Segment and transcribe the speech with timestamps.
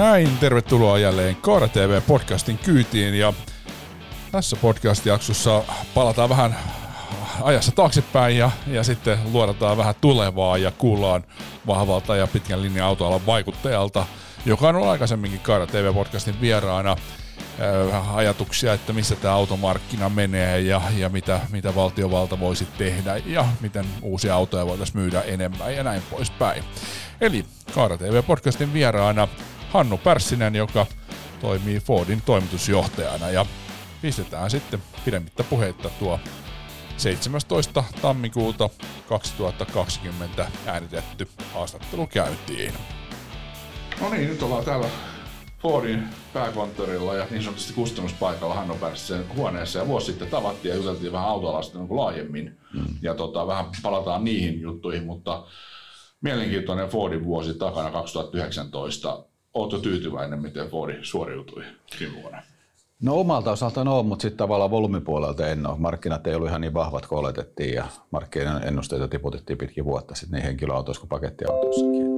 [0.00, 3.32] näin, tervetuloa jälleen Kaara TV-podcastin kyytiin ja
[4.32, 5.62] tässä podcast-jaksossa
[5.94, 6.56] palataan vähän
[7.42, 11.24] ajassa taaksepäin ja, ja sitten luodataan vähän tulevaa ja kuullaan
[11.66, 14.06] vahvalta ja pitkän linjan autoalan vaikuttajalta,
[14.46, 16.96] joka on ollut aikaisemminkin Kaara TV-podcastin vieraana
[17.92, 23.46] äh, ajatuksia, että missä tämä automarkkina menee ja, ja mitä, mitä valtiovalta voisi tehdä ja
[23.60, 26.64] miten uusia autoja voitaisiin myydä enemmän ja näin poispäin.
[27.20, 29.28] Eli Kaara TV-podcastin vieraana
[29.70, 30.86] Hannu Pärssinen, joka
[31.40, 33.46] toimii Fordin toimitusjohtajana ja
[34.02, 36.20] pistetään sitten pidemmittä puheitta tuo
[36.96, 37.84] 17.
[38.02, 38.70] tammikuuta
[39.08, 42.74] 2020 äänitetty haastattelu käyntiin.
[44.00, 44.86] No niin, nyt ollaan täällä
[45.58, 49.78] Fordin pääkonttorilla ja niin sanotusti kustannuspaikalla Hanno Pärssisen huoneessa.
[49.78, 52.58] Ja vuosi sitten tavattiin ja juteltiin vähän autoalasta niin laajemmin.
[52.74, 52.84] Mm.
[53.02, 55.46] Ja tota, vähän palataan niihin juttuihin, mutta
[56.20, 59.29] mielenkiintoinen Fordin vuosi takana 2019.
[59.54, 61.64] Oletko tyytyväinen, miten Fordi suoriutui
[62.00, 62.42] viime vuonna?
[63.02, 65.78] No omalta osaltaan on, mutta sitten tavallaan volyymipuolelta en ole.
[65.78, 70.36] Markkinat ei ollut ihan niin vahvat kuin oletettiin ja markkinoiden ennusteita tiputettiin pitkin vuotta sitten
[70.36, 72.10] niin henkilöautoissa kuin pakettiautoissakin.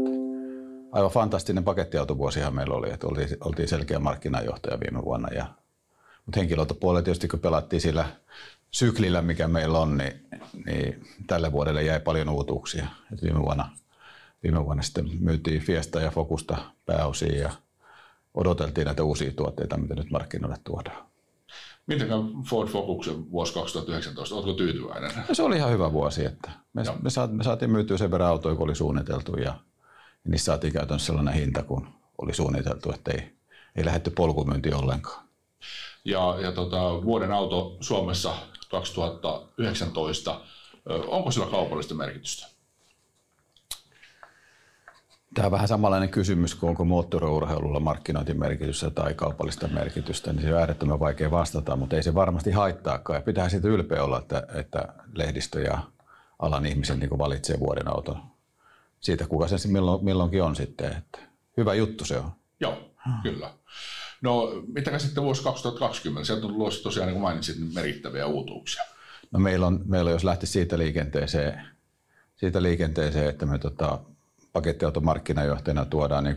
[0.93, 5.29] Aivan fantastinen pakettiautovuosihan meillä oli, että oltiin, oltiin selkeä markkinajohtaja viime vuonna.
[5.35, 5.47] Ja,
[6.27, 8.05] mutta henkilöautopuolella tietysti kun pelattiin sillä
[8.71, 10.27] syklillä, mikä meillä on, niin,
[10.67, 12.87] niin tälle vuodelle jäi paljon uutuuksia.
[13.13, 13.69] Et viime, vuonna,
[14.43, 17.51] viime vuonna sitten myytiin Fiesta ja Focusta pääosiin ja
[18.35, 21.07] odoteltiin näitä uusia tuotteita, mitä nyt markkinoille tuodaan.
[21.87, 22.09] Miten
[22.49, 25.11] Ford Focuksen vuosi 2019, oletko tyytyväinen?
[25.29, 26.25] No, se oli ihan hyvä vuosi.
[26.25, 29.45] Että me, me, saatiin, me saatiin myytyä sen verran autoja, kun oli suunniteltu ja,
[30.25, 33.33] ja niissä saatiin käytännössä sellainen hinta, kun oli suunniteltu, että ei,
[33.77, 35.25] ei lähdetty polkumyyntiin ollenkaan.
[36.05, 38.35] Ja, ja tota, vuoden auto Suomessa
[38.71, 40.41] 2019,
[41.07, 42.52] onko sillä kaupallista merkitystä?
[45.35, 50.61] Tämä on vähän samanlainen kysymys kuin onko moottoriurheilulla markkinointimerkitystä tai kaupallista merkitystä, niin se on
[50.61, 53.17] äärettömän vaikea vastata, mutta ei se varmasti haittaakaan.
[53.17, 55.79] Ja pitää siitä ylpeä olla, että, että lehdistö ja
[56.39, 58.33] alan ihmiset niin valitsee vuoden auton
[59.03, 60.93] siitä, kuka se milloin, milloinkin on sitten.
[60.93, 61.19] Että
[61.57, 62.33] hyvä juttu se on.
[62.61, 62.91] Joo,
[63.23, 63.55] kyllä.
[64.23, 66.27] No, mitä sitten vuosi 2020?
[66.27, 68.83] Sieltä on tulossa tosiaan, niin kuin mainitsit, merkittäviä uutuuksia.
[69.31, 71.67] No meillä on, meillä on jos lähti siitä liikenteeseen,
[72.37, 73.99] siitä liikenteeseen että me tota,
[74.53, 76.37] pakettiautomarkkinajohtajana tuodaan niin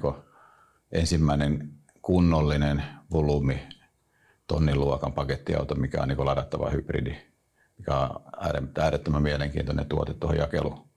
[0.92, 1.72] ensimmäinen
[2.02, 3.68] kunnollinen volyymi
[4.48, 7.16] tonniluokan pakettiauto, mikä on niin ladattava hybridi,
[7.78, 8.22] mikä on
[8.78, 10.88] äärettömän mielenkiintoinen tuote tuohon jakelu,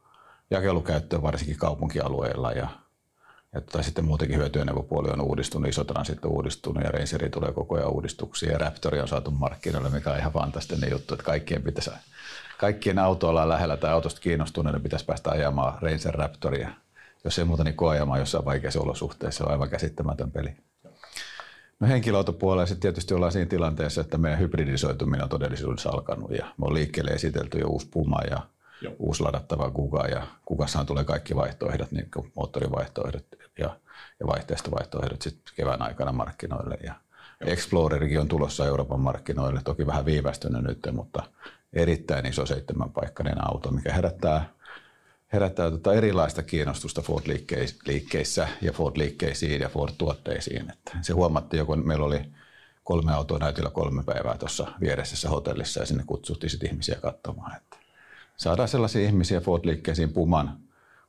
[0.50, 2.52] jakelukäyttöön varsinkin kaupunkialueilla.
[2.52, 2.68] Ja,
[3.52, 7.76] ja tota, sitten muutenkin hyötyaneuvopuoli on uudistunut, iso transit on uudistunut ja Rangeri tulee koko
[7.76, 8.52] ajan uudistuksia.
[8.52, 11.90] Ja Raptori on saatu markkinoille, mikä on ihan fantastinen juttu, että kaikkien pitäisi
[12.58, 16.70] kaikkien autoilla lähellä tai autosta kiinnostuneiden pitäisi päästä ajamaan Ranger Raptoria
[17.24, 19.38] jos ei muuta, niin koeamaan jossain vaikeassa olosuhteissa.
[19.38, 20.56] Se on aivan käsittämätön peli.
[21.80, 26.66] No henkilöautopuolella sitten tietysti ollaan siinä tilanteessa, että meidän hybridisoituminen on todellisuudessa alkanut ja me
[26.66, 28.40] on liikkeelle esitelty jo uusi Puma ja
[28.82, 28.94] Joo.
[28.98, 33.26] uusi ladattava Kuga ja Kugassahan tulee kaikki vaihtoehdot, niin kuin moottorivaihtoehdot
[33.58, 33.76] ja,
[34.20, 36.94] ja vaihteistovaihtoehdot sitten kevään aikana markkinoille ja
[37.40, 37.50] Joo.
[37.50, 41.22] Explorerikin on tulossa Euroopan markkinoille, toki vähän viivästynyt nyt, mutta
[41.72, 44.48] erittäin iso seitsemänpaikkainen auto, mikä herättää
[45.32, 50.70] herättää tota erilaista kiinnostusta Ford-liikkeissä ja Ford-liikkeisiin ja Ford-tuotteisiin.
[50.72, 52.20] Että se huomattiin jo, kun meillä oli
[52.84, 57.56] kolme autoa näytillä kolme päivää tuossa vieressä hotellissa ja sinne kutsuttiin sit ihmisiä katsomaan.
[57.56, 57.76] Että
[58.36, 60.58] saadaan sellaisia ihmisiä Ford-liikkeisiin Puman,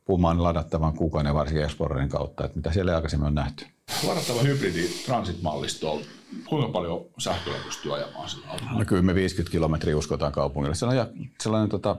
[0.05, 3.65] Puman ladattavan kuukauden varsinkin Explorerin kautta, että mitä siellä aikaisemmin on nähty.
[4.07, 6.01] Ladattava hybridi transit-mallisto,
[6.49, 10.75] kuinka paljon sähköä pystyy ajamaan sillä No kyllä me 50 kilometriä uskotaan kaupungille.
[10.75, 11.07] Se on
[11.41, 11.95] sellainen tota,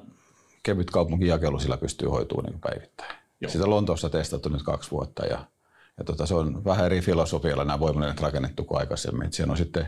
[0.62, 3.16] kevyt kaupunkijakelu sillä pystyy hoitumaan niin päivittäin.
[3.40, 3.50] Joo.
[3.50, 5.46] Sitä Lontoossa testattu nyt kaksi vuotta ja,
[5.98, 9.26] ja tota, se on vähän eri filosofialla nämä voimallinen rakennettu kuin aikaisemmin.
[9.26, 9.86] Et siinä on sitten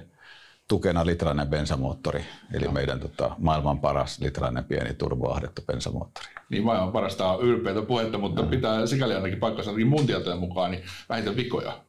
[0.68, 2.24] tukena litrainen bensamoottori,
[2.54, 2.72] eli Joo.
[2.72, 6.26] meidän tota, maailman paras litrainen pieni turboahdettu bensamoottori.
[6.48, 10.70] Niin maailman parasta on ylpeitä puhetta, mutta pitää sikäli ainakin paikkansa ainakin mun tietojen mukaan
[10.70, 11.80] niin vähintään vikoja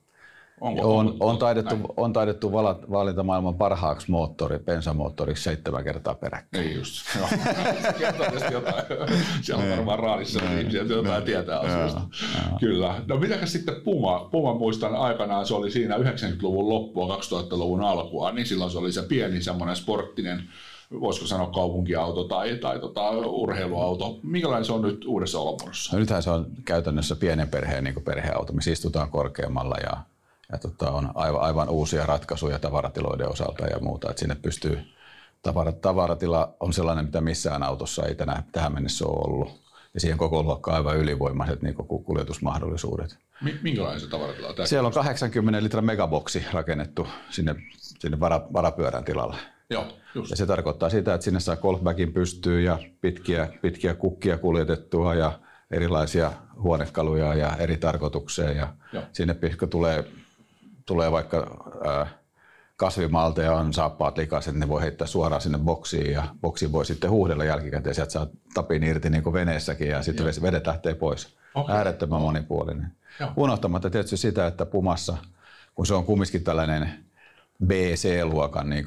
[0.64, 2.52] Onko on, on, taidettu, on taidettu
[2.92, 6.68] valita maailman parhaaksi moottori, bensamoottoriksi seitsemän kertaa peräkkäin.
[6.68, 7.02] Ei just.
[7.20, 7.28] No.
[8.52, 8.84] jotain.
[9.42, 10.60] Siellä on varmaan raadissa no.
[10.60, 11.26] ihmisiä, jotka jotain no.
[11.26, 12.00] tietää asiasta.
[12.00, 12.58] No.
[12.60, 13.02] Kyllä.
[13.08, 14.30] No mitäkäs sitten Puma?
[14.32, 19.02] Puma muistan aikanaan, se oli siinä 90-luvun loppua, 2000-luvun alkua, niin silloin se oli se
[19.02, 20.44] pieni semmoinen sporttinen
[21.00, 24.20] voisiko sanoa kaupunkiauto tai, tai tota, urheiluauto.
[24.24, 25.96] Minkälainen se on nyt uudessa olomuodossa?
[25.96, 29.98] No nythän se on käytännössä pienen perheen niin perheauto, missä istutaan korkeammalla ja
[30.54, 34.12] ja tota, on aivan, aivan uusia ratkaisuja tavaratiloiden osalta ja muuta.
[34.12, 34.80] Et sinne pystyy,
[35.42, 39.64] tavara, tavaratila on sellainen, mitä missään autossa ei tänä, tähän mennessä ole ollut.
[39.94, 43.18] Ja siihen koko luokkaan aivan ylivoimaiset niin kuljetusmahdollisuudet.
[43.62, 44.66] Minkälainen se tavaratila?
[44.66, 49.36] Siellä on 80 litran megaboksi rakennettu sinne, sinne vara, varapyörän tilalle.
[49.70, 49.86] Joo,
[50.16, 50.30] just.
[50.32, 55.40] Ja se tarkoittaa sitä, että sinne saa golfbagin pystyy ja pitkiä, pitkiä kukkia kuljetettua ja
[55.72, 58.58] erilaisia huonekaluja ja eri tarkoitukseen.
[58.58, 59.04] Ja Joo.
[59.12, 60.04] sinne kun tulee,
[60.86, 62.08] tulee vaikka ää,
[62.76, 67.10] kasvimaalta ja on saappaat likaiset, ne voi heittää suoraan sinne boksiin ja boksiin voi sitten
[67.10, 67.96] huuhdella jälkikäteen.
[67.96, 71.38] Sieltä saa tapin irti niin kuin veneessäkin ja sitten vedet lähtee pois.
[71.56, 71.76] Okei.
[71.76, 72.92] Äärettömän monipuolinen.
[73.20, 73.32] Joo.
[73.36, 75.18] Unohtamatta tietysti sitä, että Pumassa,
[75.76, 76.90] kun se on kumminkin tällainen
[77.66, 78.86] BC-luokan niin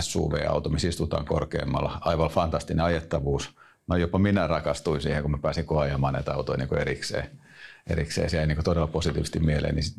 [0.00, 3.56] SUV-auto, missä istutaan korkeammalla, aivan fantastinen ajettavuus.
[3.86, 7.30] No jopa minä rakastuin siihen, kun mä pääsin koajamaan näitä autoja niin erikseen.
[7.86, 8.30] erikseen.
[8.30, 9.74] Se jäi niin todella positiivisesti mieleen.
[9.74, 9.96] Niin, sit,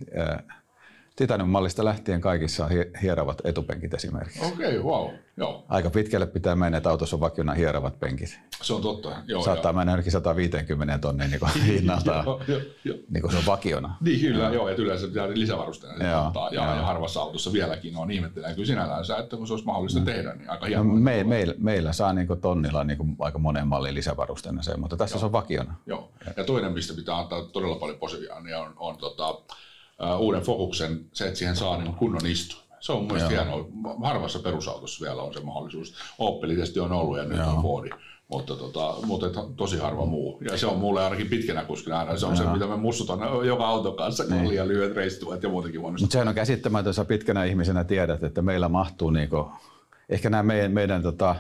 [1.22, 4.46] ää, Titanium-mallista lähtien kaikissa on hie- hierovat etupenkit esimerkiksi.
[4.46, 5.10] Okei, okay, wow.
[5.40, 8.40] Joo, Aika pitkälle pitää mennä, että autossa on vakiona hierovat penkit.
[8.62, 9.12] se on totta.
[9.28, 12.98] Joo, Saattaa mennä ainakin 150 tonnin niin hinnalta, joo, joo, joo.
[13.10, 13.96] niin kuin se on vakiona.
[14.02, 16.76] Niin kyllä, joo, joo että yleensä pitää lisävarusteena Joo, ottaa, ja, joo.
[16.76, 20.50] ja harvassa autossa vieläkin on ihmettelen kyllä sinällänsä, että kun se olisi mahdollista tehdä, niin
[20.50, 20.86] aika No, hienoa.
[20.86, 25.26] me, meillä, meillä saa niin tonnilla niin aika monen mallin lisävarusteena se, mutta tässä se
[25.26, 25.74] on vakiona.
[25.86, 26.12] Joo.
[26.38, 29.36] Ja toinen, mistä pitää antaa todella paljon positiivia, niin on, on tota,
[30.02, 32.68] uh, uuden Focuksen se, että siihen saa niin kunnon istuimen.
[32.80, 33.66] Se on mun mielestä hienoa.
[34.04, 35.94] Harvassa perusautossa vielä on se mahdollisuus.
[36.20, 37.90] Opeli tietysti on ollut ja nyt on Fordi.
[38.28, 40.40] Mutta, tota, mutta tosi harva muu.
[40.52, 42.18] Ja se on mulle ainakin pitkänä kuskina aina.
[42.18, 45.50] Se on se, mitä me mussutan joka auton kanssa, kun on liian lyhyet reistuet ja
[45.50, 46.02] muutenkin voinut.
[46.02, 49.52] Mutta sehän on käsittämätöntä, sä pitkänä ihmisenä tiedät, että meillä mahtuu niinku,
[50.10, 51.36] ehkä nämä meidän, meidän tota,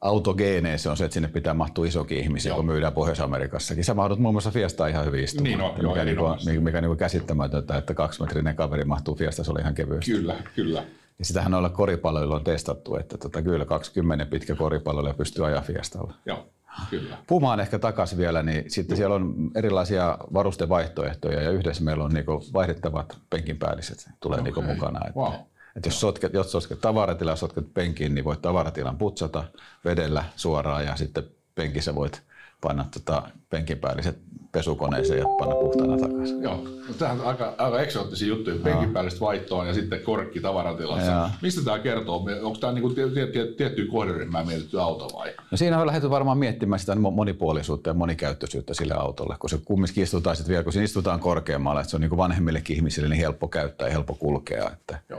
[0.00, 2.56] autogeeneissä on se, että sinne pitää mahtua isokin ihmisiä, Joo.
[2.56, 3.84] kun myydään Pohjois-Amerikassakin.
[3.84, 5.44] Sä mahdut muun muassa Fiesta ihan hyvin istumaan.
[5.44, 9.60] Niin on, joo, mikä, niinku, mikä, mikä niinku käsittämätöntä, että kaksimetrinen kaveri mahtuu Fiestassa oli
[9.60, 10.10] ihan kevyesti.
[10.12, 10.84] Kyllä, kyllä.
[11.18, 16.14] Ja sitähän noilla koripalloilla on testattu, että tota, kyllä 20 pitkä koripalloilla pystyy ajaa Fiestalla.
[16.26, 16.46] Joo,
[16.90, 17.18] kyllä.
[17.26, 22.44] Pumaan ehkä takaisin vielä, niin sitten siellä on erilaisia varustevaihtoehtoja ja yhdessä meillä on niinku
[22.52, 24.74] vaihdettavat penkinpäälliset tulee niinku Okei.
[24.74, 25.00] mukana.
[25.06, 25.32] Että, Wow.
[25.76, 29.44] Että jos, sotket, jos sotket tavaratilan sotket penkiin, niin voit tavaratilan putsata
[29.84, 31.24] vedellä suoraan ja sitten
[31.54, 32.22] penkissä voit
[32.60, 34.18] panna tota penkinpäälliset
[34.52, 36.42] pesukoneeseen ja panna puhtaana takaisin.
[36.42, 41.12] Joo, no tämähän on aika, aika eksoottisia juttuja, penkin päällistä vaihtoon ja sitten korkki tavaratilassa.
[41.12, 41.28] Joo.
[41.42, 42.16] Mistä tämä kertoo?
[42.42, 45.34] Onko tämä niinku tie, tie, tie, tiettyyn kohderyhmään mietitty auto vai?
[45.50, 50.04] No siinä on lähdetty varmaan miettimään sitä monipuolisuutta ja monikäyttöisyyttä sille autolle, kun se kumminkin
[50.04, 53.20] istutaan sitten vielä, kun siinä istutaan korkeammalla, että se on niin kuin vanhemmillekin ihmisille niin
[53.20, 54.70] helppo käyttää ja helppo kulkea.
[54.72, 55.18] Että Joo.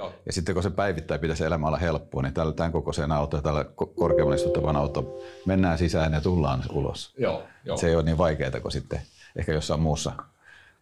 [0.00, 0.12] Joo.
[0.26, 3.62] Ja sitten kun se päivittää pitäisi elämä olla helppoa, niin tällä tämän kokoiseen auto, tällä
[3.62, 7.14] ko- korkeamman istuttavan auto, mennään sisään ja tullaan ulos.
[7.18, 7.76] Joo, joo.
[7.76, 9.00] Se ei ole niin vaikeaa kuin sitten
[9.36, 10.12] ehkä jossain muussa,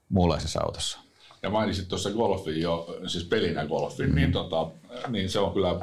[0.09, 0.99] muunlaisessa autossa.
[1.43, 4.15] Ja mainitsit tuossa golfin jo, siis pelinä golfin, mm.
[4.15, 4.71] niin, tota,
[5.09, 5.81] niin se on kyllä,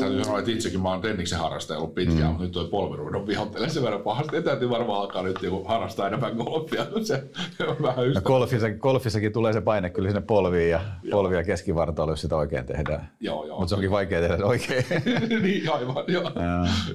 [0.00, 2.26] täytyy sanoa, että itsekin mä oon tenniksen harrastaja ollut pitkään, mm.
[2.26, 4.36] mutta nyt toi polviruudon vihoittelee sen verran pahasti.
[4.36, 7.24] Ja täytyy varmaan alkaa nyt joku harrastaa enemmän golfia, kun se
[7.68, 8.20] on vähän No ystä.
[8.20, 10.80] golfissa, golfissakin tulee se paine kyllä sinne polviin ja
[11.10, 13.10] polvi ja keskivartaloon, jos sitä oikein tehdään.
[13.20, 13.58] Joo, joo.
[13.58, 14.84] Mutta se onkin vaikea tehdä oikein.
[15.42, 16.30] niin, aivan, joo.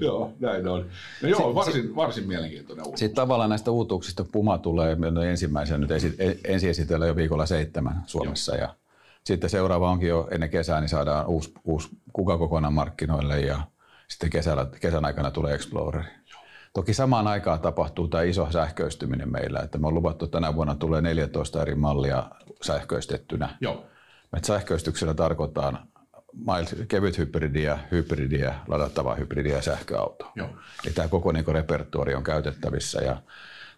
[0.02, 0.86] joo, näin on.
[1.24, 3.00] No joo, varsin, varsin mielenkiintoinen uusi.
[3.00, 4.98] Sitten tavallaan näistä uutuuksista Puma tulee
[5.30, 8.56] ensimmäisenä nyt esi- e- ensi esitellä jo viikolla seitsemän Suomessa.
[8.56, 8.70] Ja
[9.26, 13.62] sitten seuraava onkin jo ennen kesää, niin saadaan uusi, uusi kuka kokonaan markkinoille ja
[14.08, 16.10] sitten kesällä, kesän aikana tulee Exploreri.
[16.74, 20.76] Toki samaan aikaan tapahtuu tämä iso sähköistyminen meillä, että me on luvattu, että tänä vuonna
[20.76, 22.24] tulee 14 eri mallia
[22.62, 23.58] sähköistettynä.
[23.62, 23.86] Joo,
[24.38, 25.88] Et sähköistyksellä tarkoittaa
[26.88, 30.32] kevyt hybridiä, hybridiä, ladattavaa hybridiä ja sähköautoa.
[30.36, 30.50] Joo.
[30.86, 33.18] Eli tämä koko niin repertuori on käytettävissä ja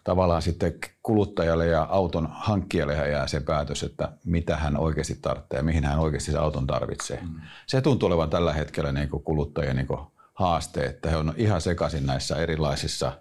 [0.04, 5.58] tavallaan sitten kuluttajalle ja auton hankkijalle hän jää se päätös, että mitä hän oikeasti tarvitsee
[5.58, 7.20] ja mihin hän oikeasti se auton tarvitsee.
[7.22, 7.40] Mm.
[7.66, 10.00] Se tuntuu olevan tällä hetkellä niin kuin kuluttajien niin kuin
[10.34, 13.12] haaste, että he on ihan sekaisin näissä erilaisissa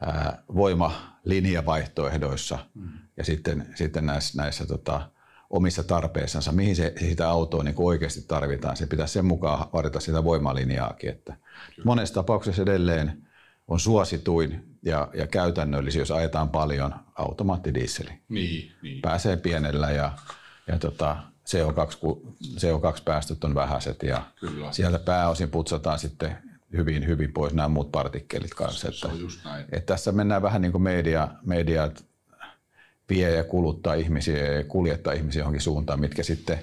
[0.00, 2.88] ää, voimalinjavaihtoehdoissa mm.
[3.16, 5.10] ja sitten, sitten näissä, näissä tota,
[5.50, 8.76] omissa tarpeissansa, mihin se, sitä autoa niin oikeasti tarvitaan.
[8.76, 11.10] Se pitää sen mukaan varita sitä voimalinjaakin.
[11.10, 11.36] Että
[11.84, 13.22] monessa tapauksessa edelleen
[13.68, 18.10] on suosituin ja, ja käytännöllisin, jos ajetaan paljon, automaattidiisseli.
[18.28, 19.00] niin, niin.
[19.02, 20.12] Pääsee pienellä ja,
[20.66, 21.16] ja tota,
[21.48, 24.72] CO2, ku- CO2-päästöt on vähäiset ja Kyllä.
[24.72, 26.36] sieltä pääosin putsataan sitten
[26.76, 28.80] hyvin, hyvin pois nämä muut partikkelit kanssa.
[28.80, 29.64] Se Että, on just näin.
[29.72, 31.90] että tässä mennään vähän niin kuin media, media
[33.08, 36.58] vie ja kuluttaa ihmisiä ja kuljettaa ihmisiä johonkin suuntaan, mitkä sitten,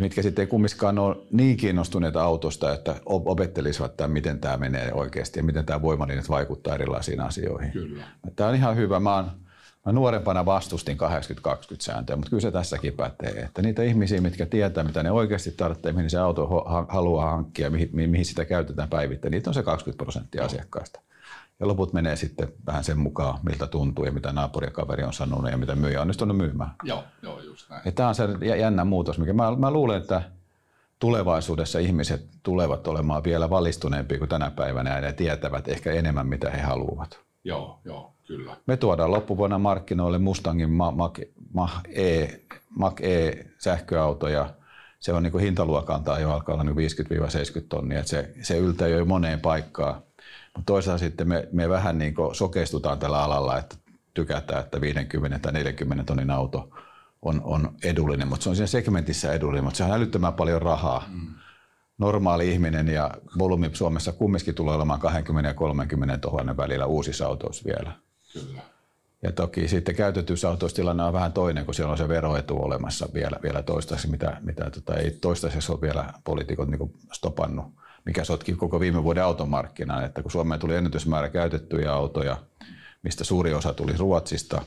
[0.00, 4.92] mitkä sitten ei kumminkaan ole niin kiinnostuneita autosta, että op- opettelisivat, että miten tämä menee
[4.92, 7.72] oikeasti ja miten tämä voimalinjat vaikuttaa erilaisiin asioihin.
[7.72, 8.04] Kyllä.
[8.36, 9.00] Tämä on ihan hyvä.
[9.00, 9.30] Mä oon,
[9.86, 11.00] Mä nuorempana vastustin 80-20
[11.80, 13.30] sääntöä, mutta kyllä se tässäkin pätee.
[13.30, 17.90] Että niitä ihmisiä, mitkä tietää, mitä ne oikeasti tarvitsee, mihin se auto haluaa hankkia, mihin,
[17.92, 21.00] mihin sitä käytetään päivittäin, niitä on se 20 prosenttia asiakkaista.
[21.60, 25.12] Ja loput menee sitten vähän sen mukaan, miltä tuntuu ja mitä naapuri ja kaveri on
[25.12, 26.70] sanonut ja mitä myyjä on onnistunut myymään.
[26.82, 27.82] Joo, joo just näin.
[27.84, 28.24] Ja tämä on se
[28.58, 30.22] jännä muutos, mikä mä, mä luulen, että
[30.98, 36.50] tulevaisuudessa ihmiset tulevat olemaan vielä valistuneempia kuin tänä päivänä ja ne tietävät ehkä enemmän, mitä
[36.50, 37.20] he haluavat.
[37.44, 38.56] Joo, joo, kyllä.
[38.66, 40.70] Me tuodaan loppuvuonna markkinoille Mustangin
[41.52, 42.26] Mach E,
[42.78, 44.50] Mach E sähköautoja.
[44.98, 47.98] Se on niin hintaluokaltaan jo alkaa olla niin 50-70 tonnia.
[47.98, 50.02] että se, se yltää jo moneen paikkaan.
[50.66, 53.76] Toisaalta sitten me, me vähän niin sokeistutaan tällä alalla, että
[54.14, 56.70] tykätään, että 50 tai 40 tonnin auto
[57.22, 61.04] on, on edullinen, mutta se on siinä segmentissä edullinen, mutta se on älyttömän paljon rahaa.
[61.08, 61.34] Mm.
[61.98, 67.64] Normaali ihminen ja volyymi Suomessa kumminkin tulee olemaan 20 ja 30 000 välillä uusissa autoissa
[67.64, 67.92] vielä.
[68.32, 68.62] Kyllä.
[69.22, 73.08] Ja toki sitten käytetyissä autoissa tilanne on vähän toinen, kun siellä on se veroetu olemassa
[73.14, 77.66] vielä, vielä toistaiseksi, mitä, mitä tota, ei toistaiseksi ole vielä poliitikot niin stopannut,
[78.06, 82.36] mikä sotki koko viime vuoden automarkkinan, että kun Suomeen tuli ennätysmäärä käytettyjä autoja,
[83.02, 84.62] mistä suuri osa tuli Ruotsista,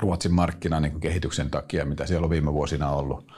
[0.00, 3.32] Ruotsin markkinan niin kehityksen takia, mitä siellä on viime vuosina ollut.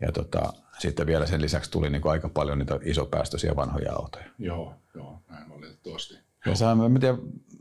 [0.00, 4.24] Ja tota, sitten vielä sen lisäksi tuli niin aika paljon niitä isopäästöisiä vanhoja autoja.
[4.38, 6.18] Joo, joo näin valitettavasti.
[6.46, 7.18] Ja se, mä tiedän,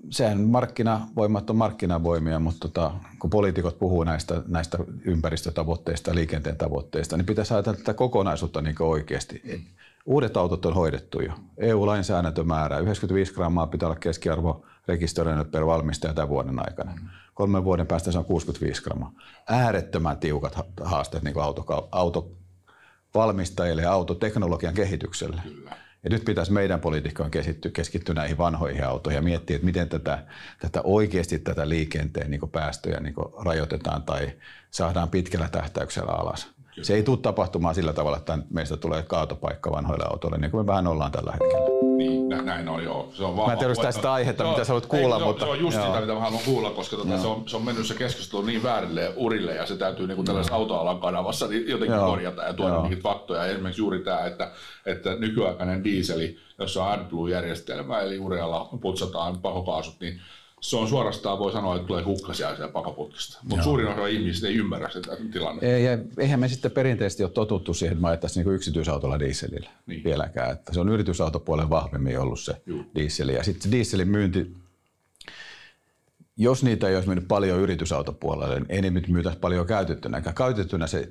[0.10, 7.18] sehän markkinavoimat on markkinavoimia, mutta tota, kun poliitikot puhuu näistä, näistä ympäristötavoitteista ja liikenteen tavoitteista,
[7.18, 9.42] niin pitäisi ajatella tätä kokonaisuutta niin oikeasti.
[10.08, 11.34] Uudet autot on hoidettu jo.
[11.58, 16.94] EU-lainsäädäntö määrää 95 grammaa pitää olla keskiarvo rekisteröinyt per valmistaja tämän vuoden aikana.
[17.34, 19.12] Kolmen vuoden päästä se on 65 grammaa.
[19.50, 25.42] Äärettömän tiukat haasteet niin auto, autovalmistajille ja autoteknologian kehitykselle.
[25.44, 25.72] Kyllä.
[26.04, 30.26] Ja nyt pitäisi meidän poliitikkojen keskittyä, keskittyä näihin vanhoihin autoihin ja miettiä, että miten tätä,
[30.60, 34.32] tätä oikeasti tätä liikenteen niin päästöjä niin rajoitetaan tai
[34.72, 36.57] saadaan pitkällä tähtäyksellä alas.
[36.78, 36.86] Kyllä.
[36.86, 40.68] Se ei tule tapahtumaan sillä tavalla, että meistä tulee kaatopaikka vanhoille autoille, niin kuin me
[40.68, 41.68] vähän ollaan tällä hetkellä.
[41.98, 43.10] Niin, nä, näin on joo.
[43.14, 45.18] Se on vahva, Mä en tiedä sitä aihetta, joo, mitä sä haluat kuulla.
[45.18, 45.86] Ei, mutta, se on just joo.
[45.86, 48.64] sitä, mitä mä haluan kuulla, koska tota, se, on, se on mennyt se keskustelu niin
[48.64, 52.10] väärille urille ja se täytyy niin tällaisessa autoalan kanavassa niin jotenkin joo.
[52.10, 53.46] korjata ja tuoda niitä faktoja.
[53.46, 54.52] Esimerkiksi juuri tämä, että,
[54.86, 60.22] että nykyaikainen diiseli, jossa on AdBlue-järjestelmä, eli urealla putsataan pahokaasut, niin
[60.62, 63.40] se on suorastaan, voi sanoa, että tulee hukkasia siellä pakaputkista.
[63.44, 65.66] Mutta suurin osa ihmisistä ei ymmärrä sitä tilannetta.
[65.66, 69.70] Ei, ja eihän me sitten perinteisesti ole totuttu siihen, että mä ajettaisiin niin yksityisautolla dieselillä
[69.86, 70.04] niin.
[70.04, 70.52] vieläkään.
[70.52, 72.86] Että se on yritysautopuolen vahvemmin ollut se Juh.
[72.96, 73.34] dieseli.
[73.34, 74.56] Ja sitten se dieselin myynti,
[76.38, 80.22] jos niitä ei olisi mennyt paljon yritysautopuolelle, niin ei niitä myytäisi paljon käytettynä.
[80.22, 81.10] Käytettynä se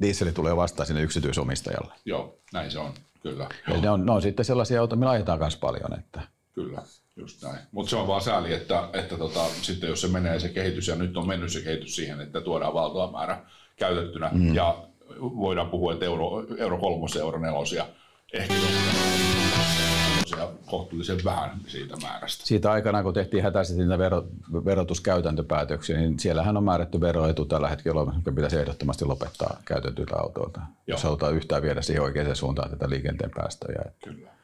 [0.00, 1.92] dieseli tulee vastaan sinne yksityisomistajalle.
[2.04, 3.48] Joo, näin se on, kyllä.
[3.68, 5.98] Ja ne on, ne on sitten sellaisia autoja, millä ajetaan myös paljon.
[5.98, 6.20] Että...
[6.54, 6.82] Kyllä.
[7.18, 7.58] Just näin.
[7.72, 10.94] Mutta se on vaan sääli, että, että tota, sitten jos se menee se kehitys, ja
[10.94, 13.40] nyt on mennyt se kehitys siihen, että tuodaan valtava määrä
[13.76, 14.54] käytettynä, mm.
[14.54, 14.84] ja
[15.20, 17.86] voidaan puhua, että euro, euro kolmos, euro nelosia,
[18.32, 18.54] ehkä
[20.66, 22.46] kohtuullisen vähän siitä määrästä.
[22.46, 24.24] Siitä aikana, kun tehtiin hätäisesti niitä vero,
[24.64, 31.04] verotuskäytäntöpäätöksiä, niin siellähän on määrätty veroetu tällä hetkellä, joka pitäisi ehdottomasti lopettaa käytetyiltä autoilta, jos
[31.04, 33.82] halutaan yhtään viedä siihen oikeaan suuntaan tätä liikenteen päästöjä.
[34.04, 34.37] Kyllä.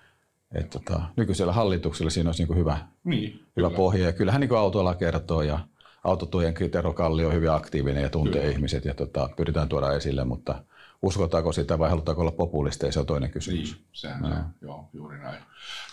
[0.55, 4.05] Et tota, nykyisellä hallituksella siinä olisi niin hyvä, niin, hyvä pohja.
[4.05, 5.59] Ja kyllähän niin autoilla kertoo ja
[6.05, 8.53] autotujen Tero Kalli on hyvin aktiivinen ja tuntee kyllä.
[8.53, 10.65] ihmiset ja tota, pyritään tuoda esille, mutta
[11.03, 13.73] uskotaanko sitä vai halutaanko olla populisteja, se on toinen kysymys.
[13.73, 14.29] Niin, sehän no.
[14.29, 15.43] se, joo, juuri näin.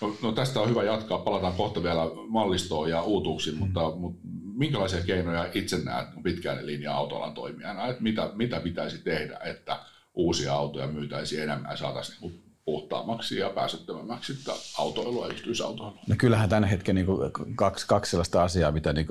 [0.01, 3.59] No, no, tästä on hyvä jatkaa, palataan kohta vielä mallistoon ja uutuuksiin, mm.
[3.59, 4.19] mutta, mutta
[4.53, 9.79] minkälaisia keinoja itse näet pitkään linjan autoalan toimijana, että mitä, mitä pitäisi tehdä, että
[10.13, 14.33] uusia autoja myytäisiin enemmän ja saataisiin niin puhtaammaksi ja päästöttömämmäksi
[14.77, 15.99] autoilua yksityisautoilua?
[16.07, 17.07] No kyllähän tämän hetken niin
[17.55, 19.07] kaksi, kaksi sellaista asiaa, mitä niin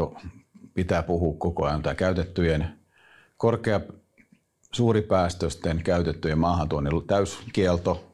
[0.75, 1.83] pitää puhua koko ajan.
[1.83, 2.79] Tämä käytettyjen
[3.37, 3.81] korkea
[4.75, 8.07] suuripäästöisten käytettyjen maahantuonnin täyskielto,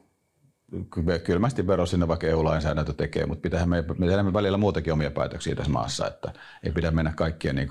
[1.23, 5.71] kylmästi vero sinne, vaikka EU-lainsäädäntö tekee, mutta pitäähän me, me välillä muutakin omia päätöksiä tässä
[5.71, 7.69] maassa, että ei pidä mennä kaikkien niin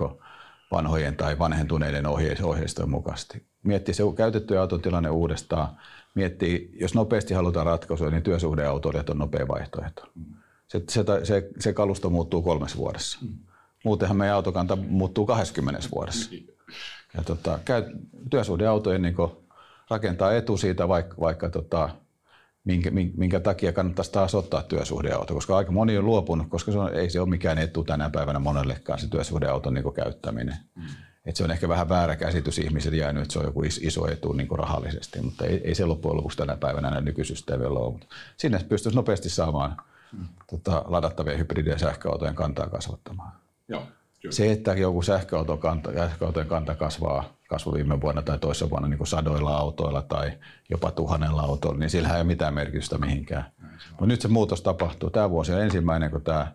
[0.70, 2.06] vanhojen tai vanhentuneiden
[2.42, 3.46] ohjeistojen mukaisesti.
[3.62, 5.68] Miettiä se käytettyjen auton tilanne uudestaan,
[6.16, 10.02] miettii, jos nopeasti halutaan ratkaisuja, niin työsuhdeautoilijat on nopea vaihtoehto.
[10.68, 13.18] Se, se, se, se kalusto muuttuu kolmes vuodessa.
[13.84, 16.30] Muutenhan meidän autokanta muuttuu 20 vuodessa.
[17.16, 17.84] Ja tota, käy,
[18.30, 19.14] työsuhdeautojen niin
[19.90, 21.88] rakentaa etu siitä, vaikka, vaikka tota,
[22.64, 26.94] minkä, minkä takia kannattaisi taas ottaa työsuhdeauto, koska aika moni on luopunut, koska se on,
[26.94, 30.56] ei se ole mikään etu tänä päivänä monellekaan se työsuhdeauton niin käyttäminen.
[30.74, 30.82] Mm.
[31.26, 34.32] Et se on ehkä vähän väärä käsitys ihmisille jäänyt, että se on joku iso etu
[34.32, 37.92] niin kuin rahallisesti, mutta ei, ei se loppujen lopuksi tänä päivänä näin nykysysteemillä ole.
[37.92, 38.06] Mutta
[38.36, 39.76] sinne pystyisi nopeasti saamaan
[40.12, 40.26] mm.
[40.50, 43.32] tota, ladattavia hybridejä sähköautojen kantaa kasvattamaan.
[43.68, 43.82] Joo.
[44.30, 48.98] Se, että joku sähköauton kanta, sähköautojen kanta kasvaa, kasvoi viime vuonna tai toisessa vuonna niin
[48.98, 50.32] kuin sadoilla autoilla tai
[50.70, 53.52] jopa tuhannella autoilla, niin sillä ei ole mitään merkitystä mihinkään.
[53.90, 55.10] Mutta nyt se muutos tapahtuu.
[55.10, 56.52] Tämä vuosi on ensimmäinen, kun tämä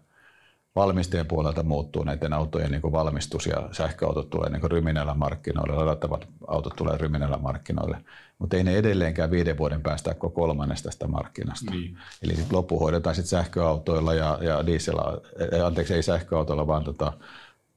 [0.75, 6.27] valmistajien puolelta muuttuu näiden autojen niin kuin valmistus ja sähköautot tulee niin ryminällä markkinoille, ladattavat
[6.47, 7.97] autot tulee ryminällä markkinoille,
[8.39, 11.71] mutta ei ne edelleenkään viiden vuoden päästä koko kolmannesta tästä markkinasta.
[11.71, 11.97] Niin.
[12.23, 14.97] Eli sit loppu hoidetaan sitten sähköautoilla ja, ja diesel,
[15.65, 17.13] anteeksi ei sähköautoilla, vaan tota,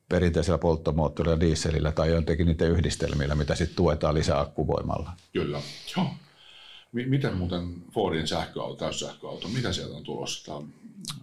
[0.09, 5.13] perinteisellä polttomoottorilla, dieselillä tai jotenkin niiden yhdistelmillä, mitä sitten tuetaan lisää akkuvoimalla.
[5.33, 5.61] Kyllä,
[5.97, 6.07] joo.
[6.95, 10.53] Miten muuten Fordin sähköauto, täyssähköauto, mitä sieltä on tulossa?
[10.53, 10.67] Tämä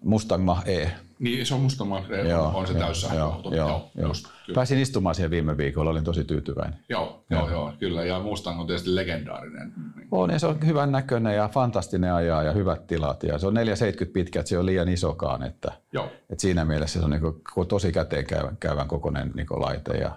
[0.04, 0.92] Mustang Mach-E.
[1.20, 3.56] Niin, se on Mustang Mach-E, joo, on se täyssähköauto.
[3.56, 4.08] Joo, joo, joo.
[4.08, 6.80] Just, Pääsin istumaan siihen viime viikolla, olin tosi tyytyväinen.
[6.90, 8.06] Joo, joo, joo, kyllä.
[8.06, 9.74] Ja Mustang on tietysti legendaarinen.
[10.12, 13.24] On, ja se on hyvän näköinen ja fantastinen ajaa ja hyvät tilat.
[13.24, 15.44] Ja se on 470 pitkä, että se on liian isokaan.
[15.44, 16.06] Että, joo.
[16.06, 17.22] että siinä mielessä se on niin
[17.54, 20.12] kuin, tosi käteen käyvän, käyvän kokoinen niin laite ja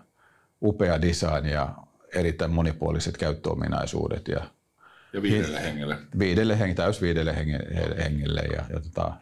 [0.62, 1.74] upea design ja
[2.14, 4.28] erittäin monipuoliset käyttöominaisuudet.
[4.28, 4.44] Ja,
[5.14, 5.98] ja viidelle hengelle.
[6.18, 8.40] Viidelle hengelle, täys viidelle hengelle.
[8.40, 9.12] Ja, ja tota,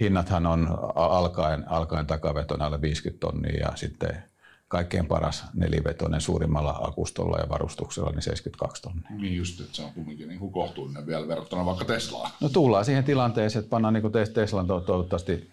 [0.00, 4.22] hinnathan on alkaen, alkaen takavetona alle 50 tonnia ja sitten
[4.68, 9.10] kaikkein paras nelivetoinen suurimmalla akustolla ja varustuksella niin 72 tonnia.
[9.10, 12.30] Niin just, että se on kumminkin niin kuin kohtuullinen vielä verrattuna vaikka Teslaan.
[12.40, 15.50] No tullaan siihen tilanteeseen, että pannaan niin kuin Teslan toivottavasti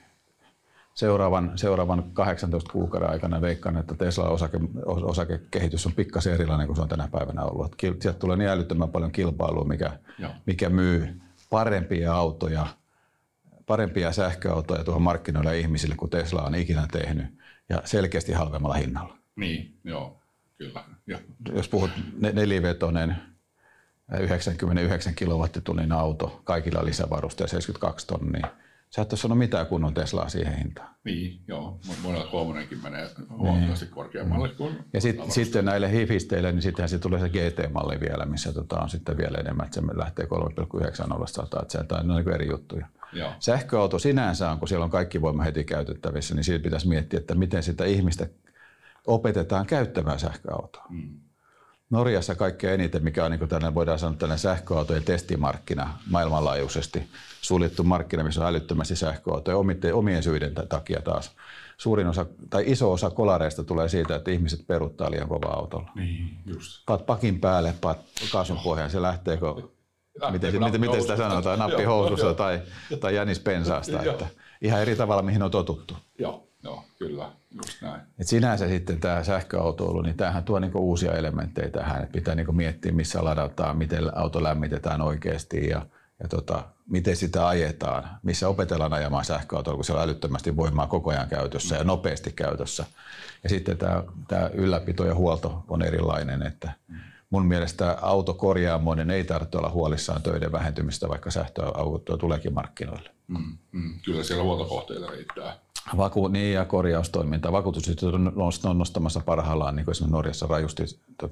[0.94, 6.82] seuraavan, seuraavan 18 kuukauden aikana veikkaan, että Tesla osake, osakekehitys on pikkasen erilainen kuin se
[6.82, 7.76] on tänä päivänä ollut.
[7.82, 10.00] Sieltä tulee niin älyttömän paljon kilpailua, mikä,
[10.46, 12.68] mikä myy parempia autoja–
[13.66, 17.26] parempia sähköautoja tuohon markkinoille ihmisille kuin Tesla on ikinä tehnyt
[17.70, 19.18] ja selkeästi halvemmalla hinnalla.
[19.36, 20.22] Niin, joo,
[20.58, 20.84] kyllä.
[21.08, 21.20] Ja.
[21.54, 21.92] Jos puhut
[22.34, 23.16] nelivetonen
[24.20, 28.48] 99 kilowattitunnin auto, kaikilla lisävarusteja 72 tonnia,
[28.96, 30.96] sä et ole sanonut mitään kunnon Teslaa siihen hintaan.
[31.04, 31.80] Niin, joo.
[32.04, 33.94] Monella kolmonenkin menee huomattavasti niin.
[33.94, 38.54] korkeammalle kuin Ja sit, sitten näille hifisteille, niin sittenhän se tulee se GT-malli vielä, missä
[38.54, 42.48] tota on sitten vielä enemmän, että se lähtee 3,9 100, että se on niin eri
[42.48, 42.88] juttuja.
[43.14, 43.32] Joo.
[43.40, 47.36] Sähköauto sinänsä on, kun siellä on kaikki voima heti käytettävissä, niin siitä pitäisi miettiä, että
[47.36, 48.28] miten sitä ihmistä
[49.08, 50.86] opetetaan käyttämään sähköautoa.
[50.90, 51.20] Mm.
[51.94, 57.04] Norjassa kaikkein eniten, mikä on niin tällainen, voidaan sanoa tällainen sähköautojen testimarkkina maailmanlaajuisesti,
[57.42, 59.58] suljettu markkina, missä on älyttömästi sähköautoja
[59.94, 61.32] omien syiden takia taas.
[61.78, 65.92] Suurin osa tai iso osa kolareista tulee siitä, että ihmiset peruttaa liian kovaa autolla.
[65.96, 66.84] Niin, just.
[66.86, 67.98] Paat pakin päälle, paat
[68.32, 69.72] kaasun pohjaan, se lähtee, kun
[70.32, 72.62] miten, miten, miten sitä sanotaan, nappi housussa tai,
[73.00, 74.04] tai jänis pensaasta.
[74.04, 74.28] että
[74.62, 75.98] ihan eri tavalla, mihin on totuttu.
[76.20, 77.32] Joo, joo kyllä.
[78.20, 82.04] Et sinänsä sitten tämä sähköautoilu, niin tämähän tuo niinku uusia elementtejä tähän.
[82.04, 85.86] Et pitää niinku miettiä, missä ladataan, miten auto lämmitetään oikeasti ja,
[86.20, 91.10] ja tota, miten sitä ajetaan, missä opetellaan ajamaan sähköautoa, kun se on älyttömästi voimaa koko
[91.10, 92.86] ajan käytössä ja nopeasti käytössä.
[93.44, 96.72] Ja sitten tämä, tämä ylläpito ja huolto on erilainen, että
[97.30, 103.10] mun mielestä autokorjaamoinen ei tarvitse olla huolissaan töiden vähentymistä, vaikka sähköautoa tuleekin markkinoille.
[103.28, 105.56] Mm, mm, kyllä siellä huoltokohteita riittää.
[105.98, 107.52] Vaku, niin ja korjaustoiminta.
[107.52, 108.34] Vakuutusyhtiöt on
[108.78, 110.84] nostamassa parhaillaan, niin kuin esimerkiksi Norjassa rajusti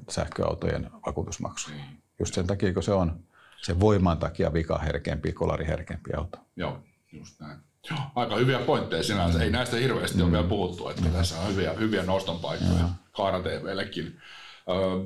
[0.09, 1.69] sähköautojen vakuutusmaksu.
[1.69, 1.97] Mm.
[2.19, 3.19] Just sen takia, kun se on
[3.61, 6.37] se voiman takia vikaherkempi, kolariherkempi auto.
[6.55, 6.79] Joo,
[7.11, 7.57] just näin.
[7.89, 9.37] Joo, aika hyviä pointteja sinänsä.
[9.37, 9.43] Mm.
[9.43, 10.23] Ei näistä hirveästi mm.
[10.23, 11.11] ole vielä puhuttu, että mm.
[11.11, 14.17] tässä on hyviä, hyviä noston paikkoja Kaara TVllekin.
[14.69, 14.99] Öö,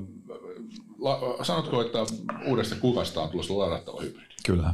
[1.43, 1.99] sanotko, että
[2.45, 4.36] uudesta kuvasta on tulossa ladattava hybridi?
[4.45, 4.73] Kyllä.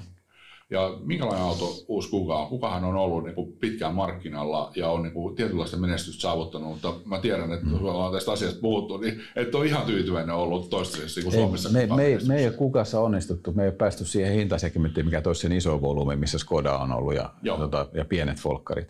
[0.72, 2.48] Ja minkälainen auto uusi Kuka on?
[2.48, 6.94] Kukahan on ollut niin kuin pitkään markkinalla ja on niin kuin tietynlaista menestystä saavuttanut, mutta
[7.06, 7.86] mä tiedän, että mm.
[7.86, 11.70] ollaan tästä asiasta puhuttu, niin et ole ihan tyytyväinen ollut toistaiseksi kuin Suomessa.
[11.70, 15.22] Me, me, me, me ei ole Kukassa onnistuttu, me ei ole päästy siihen hintasegmenttiin, mikä
[15.22, 18.88] toisi sen iso volyymi, missä Skoda on ollut ja, ja, tota, ja pienet folkkarit.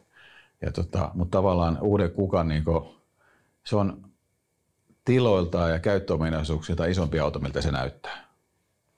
[0.61, 2.85] Ja tota, mutta tavallaan uuden Kukan, niin kuin,
[3.63, 4.03] se on
[5.05, 8.27] tiloiltaan ja käyttöominaisuuksilta isompi auto, miltä se näyttää.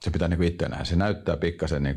[0.02, 0.84] Se pitää niin itse nähdä.
[0.84, 1.96] Se näyttää pikkasen niin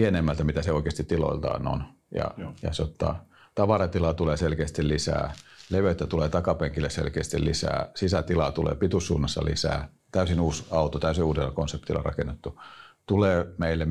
[0.00, 1.84] pienemmältä, mitä se oikeasti tiloiltaan on.
[2.14, 2.30] Ja,
[2.62, 5.32] ja se ottaa, tavaratilaa tulee selkeästi lisää,
[5.70, 12.02] leveyttä tulee takapenkille selkeästi lisää, sisätilaa tulee pituussuunnassa lisää, täysin uusi auto, täysin uudella konseptilla
[12.02, 12.60] rakennettu.
[13.06, 13.86] Tulee meille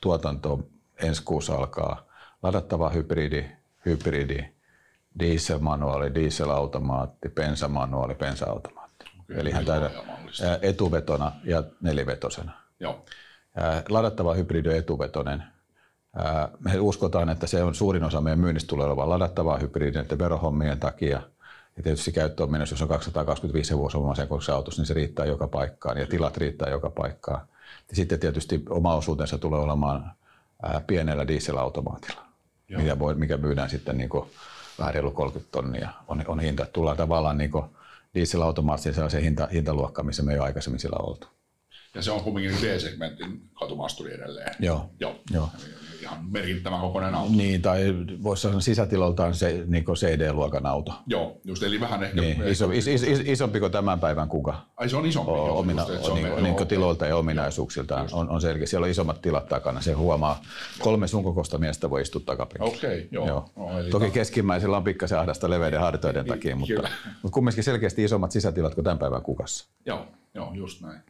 [0.00, 0.68] tuotanto
[1.02, 2.06] ensi kuussa alkaa,
[2.42, 3.44] ladattava hybridi,
[3.86, 4.44] hybridi,
[5.18, 9.04] dieselmanuaali, dieselautomaatti, bensamanuaali, bensa-automaatti.
[9.20, 9.90] Okay, Eli hän täydä
[10.62, 12.52] etuvetona ja nelivetosena.
[12.80, 13.04] Joo.
[13.88, 15.42] Ladattava hybridi on etuvetonen.
[16.58, 20.80] Me uskotaan, että se on suurin osa meidän myynnistä tulee olevan ladattavaa hybridi että verohommien
[20.80, 21.22] takia.
[21.76, 26.06] Ja tietysti käyttöön jos on 225 hevosomaisen kokoisessa autossa, niin se riittää joka paikkaan ja
[26.06, 27.40] tilat riittää joka paikkaan.
[27.90, 30.12] Ja sitten tietysti oma osuutensa tulee olemaan
[30.86, 32.22] pienellä dieselautomaatilla,
[32.76, 34.10] mikä, voi, mikä myydään sitten niin
[34.78, 36.66] vähän reilu 30 tonnia on, on hinta.
[36.66, 37.50] Tullaan tavallaan niin
[38.14, 41.35] dieselautomaattiin sellaiseen hinta, hintaluokkaan, missä me ei ole aikaisemmin sillä oltu.
[41.96, 44.54] Ja se on kumminkin D-segmentin katumasturi edelleen.
[44.60, 44.90] Joo.
[45.00, 45.16] Joo.
[45.32, 45.48] Joo.
[46.02, 47.32] Ihan merkittävän kokoinen auto.
[47.36, 50.92] Niin, tai voisi sanoa sisätiloltaan se niin CD-luokan auto.
[51.06, 52.20] Joo, just eli vähän ehkä...
[52.20, 54.62] Niin, iso, is, is, is, isompi kuin tämän päivän kuka.
[54.76, 55.32] Ai se on isompi.
[55.32, 58.40] O, joo, omina, just, se on niin, me- niin joo, tiloilta ja ominaisuuksiltaan on, on
[58.40, 58.66] selkeä.
[58.66, 59.80] Siellä on isommat tilat takana.
[59.80, 60.42] Se huomaa,
[60.78, 62.76] kolme sun kokoista miestä voi istua takapenkillä.
[62.76, 63.26] Okei, joo.
[63.26, 63.50] Joo.
[63.56, 66.88] No, eli Toki ta- keskimmäisellä on pikkasen ahdasta leveiden hartoiden takia, mutta,
[67.22, 69.66] mutta kumminkin selkeästi isommat sisätilat kuin tämän päivän kukassa.
[69.86, 71.00] Joo, joo, just näin.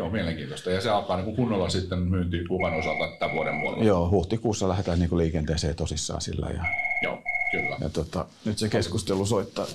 [0.00, 0.70] Joo, mielenkiintoista.
[0.70, 3.84] Ja se alkaa niin kuin kunnolla sitten myynti kuvan osalta tämän vuoden puolella.
[3.84, 6.46] Joo, huhtikuussa lähdetään niin kuin liikenteeseen tosissaan sillä.
[6.54, 6.64] Ja,
[7.02, 7.76] Joo, kyllä.
[7.80, 9.66] ja tota, nyt se keskustelu soittaa.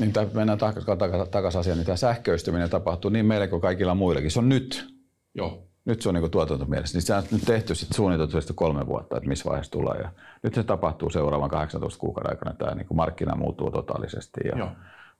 [0.00, 3.94] Niin tämä, mennään takaisin taka, takas asiaan, niin tämä sähköistyminen tapahtuu niin meille kuin kaikilla
[3.94, 4.30] muillakin.
[4.30, 4.94] Se on nyt.
[5.34, 6.98] Joo, Nyt se on niin tuotantomielessä.
[6.98, 9.98] Niin se on nyt tehty sit suunniteltu sitten kolme vuotta, että missä vaiheessa tulee.
[9.98, 12.54] Ja nyt se tapahtuu seuraavan 18 kuukauden aikana.
[12.54, 14.40] Tämä niin markkina muuttuu totaalisesti.
[14.44, 14.68] Ja Joo.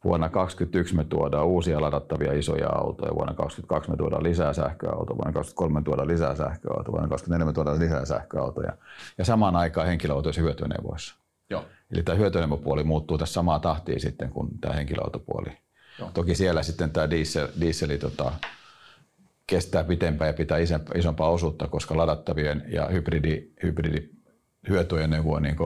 [0.04, 3.14] Vuonna 2021 me tuodaan uusia ladattavia isoja autoja.
[3.14, 5.16] Vuonna 2022 me tuodaan lisää sähköautoja.
[5.16, 6.92] Vuonna 2023 me tuodaan lisää sähköautoja.
[6.92, 8.72] Vuonna 2024 me tuodaan lisää sähköautoja.
[9.18, 11.14] Ja samaan aikaan henkilöautoissa hyötyneuvoissa.
[11.50, 15.58] joo, Eli tämä hyötyneuvopuoli muuttuu tässä samaa tahtia sitten kuin tämä henkilöautopuoli.
[15.98, 16.10] Joo.
[16.14, 18.32] Toki siellä sitten tämä diesel, dieseli tota,
[19.46, 20.58] kestää pitempään ja pitää
[20.94, 24.08] isompaa osuutta, koska ladattavien ja hybridi, hybridi
[24.68, 25.56] hyötyajoneuvojen niin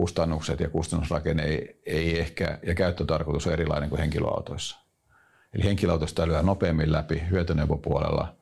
[0.00, 4.76] kustannukset ja kustannusrakenne ei, ei ehkä, ja käyttötarkoitus on erilainen kuin henkilöautoissa.
[5.54, 8.34] Eli henkilöautosta lyö nopeammin läpi hyötyneuvopuolella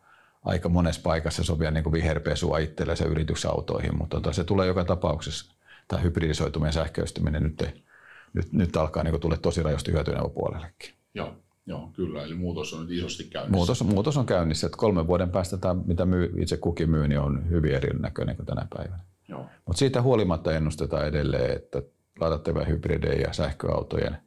[0.44, 4.66] aika monessa paikassa se on vielä niin kuin viherpesua itsellensä yritysautoihin, mutta tota, se tulee
[4.66, 5.54] joka tapauksessa,
[5.88, 7.84] tämä hybridisoituminen sähköistyminen nyt,
[8.32, 10.94] nyt, nyt alkaa niin tulla tosi rajosti hyötyneuvopuolellekin.
[11.14, 12.22] joo, joo, kyllä.
[12.22, 13.56] Eli muutos on nyt isosti käynnissä.
[13.56, 17.20] Muutos, muutos on käynnissä, että kolmen vuoden päästä tämä, mitä myy, itse kukin myy, niin
[17.20, 19.02] on hyvin erinäköinen kuin tänä päivänä.
[19.36, 21.82] Mutta siitä huolimatta ennustetaan edelleen, että
[22.20, 24.18] ladattavien hybridejä ja sähköautojen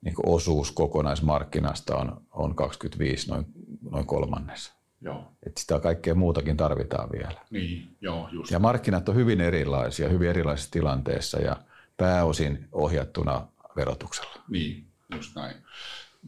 [0.00, 3.46] niin osuus kokonaismarkkinasta on, on 25 noin,
[3.90, 4.72] noin kolmannes.
[5.00, 7.40] joo, Et sitä kaikkea muutakin tarvitaan vielä.
[7.50, 8.50] niin, joo, just.
[8.50, 11.56] Ja markkinat on hyvin erilaisia, hyvin erilaisissa tilanteissa ja
[11.96, 13.46] pääosin ohjattuna
[13.76, 14.42] verotuksella.
[14.48, 15.56] Niin, just näin.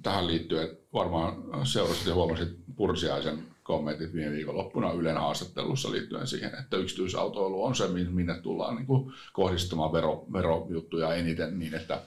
[0.02, 1.34] Tähän liittyen varmaan
[1.66, 7.88] seurasit ja huomasit Pursiaisen kommentit viime viikonloppuna Ylen haastattelussa liittyen siihen, että yksityisautoilu on se,
[7.88, 12.00] minne tullaan niin kuin kohdistamaan vero, verojuttuja eniten niin, että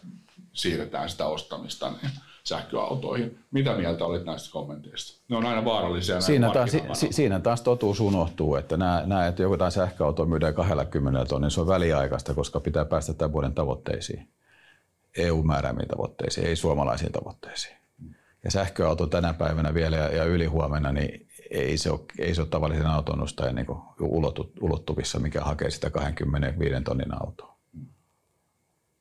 [0.53, 2.11] siirretään sitä ostamista niin
[2.43, 3.39] sähköautoihin.
[3.51, 5.21] Mitä mieltä olit näistä kommenteista?
[5.29, 6.21] Ne on aina vaarallisia.
[6.21, 10.53] Siinä taas, si, siinä taas totuus unohtuu, että nämä, nämä että joku jotain sähköautoa myydään
[10.53, 14.27] 20 tonnin, se on väliaikaista, koska pitää päästä tämän vuoden tavoitteisiin.
[15.17, 17.77] EU-määräämiin tavoitteisiin, ei suomalaisiin tavoitteisiin.
[18.43, 22.49] Ja sähköauto tänä päivänä vielä ja, ja ylihuomenna, niin ei se ole, ei se ole
[22.49, 23.67] tavallisen auton ostajan niin
[23.99, 27.53] ulottu, ulottuvissa, mikä hakee sitä 25 tonnin autoa.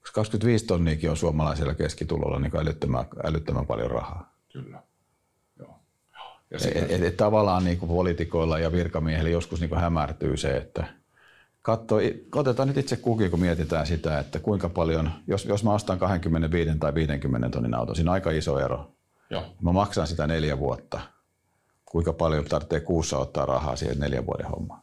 [0.00, 4.34] Koska 25 tonniakin on suomalaisella keskitulolla niin älyttömän, älyttömän paljon rahaa.
[4.52, 4.82] Kyllä.
[5.58, 5.78] Joo.
[6.50, 10.86] Ja Et, et, et tavallaan niin poliitikoilla ja virkamiehillä joskus niin hämärtyy se, että
[11.62, 11.96] katso,
[12.34, 16.78] otetaan nyt itse kukin, kun mietitään sitä, että kuinka paljon, jos, jos mä ostan 25
[16.78, 18.90] tai 50 tonnin auto, siinä on aika iso ero.
[19.30, 21.00] joo, Mä maksan sitä neljä vuotta.
[21.92, 24.80] Kuinka paljon tarvitsee kuussa ottaa rahaa siihen neljän vuoden hommaan.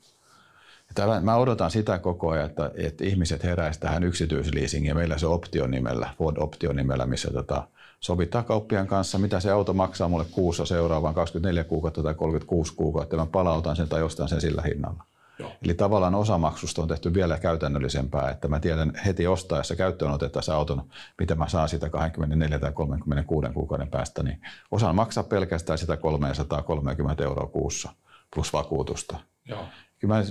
[0.95, 4.95] Tällä, mä odotan sitä koko ajan, että, että ihmiset heräisivät tähän yksityisleasingiin.
[4.95, 7.67] Meillä se Option nimellä, Ford Option nimellä, missä tota,
[7.99, 13.17] sovitaan kauppian kanssa, mitä se auto maksaa mulle kuussa seuraavaan 24 kuukautta tai 36 kuukautta.
[13.17, 15.03] Mä palautan sen tai ostan sen sillä hinnalla.
[15.39, 20.55] Joo, Eli tavallaan osamaksusta on tehty vielä käytännöllisempää, että mä tiedän heti ostaessa käyttöön otettaessa
[20.55, 25.97] auton, mitä mä saan sitä 24 tai 36 kuukauden päästä, niin osaan maksaa pelkästään sitä
[25.97, 27.89] 330 euroa kuussa
[28.35, 29.19] plus vakuutusta.
[29.45, 29.65] joo,
[29.99, 30.23] Kyllä mä,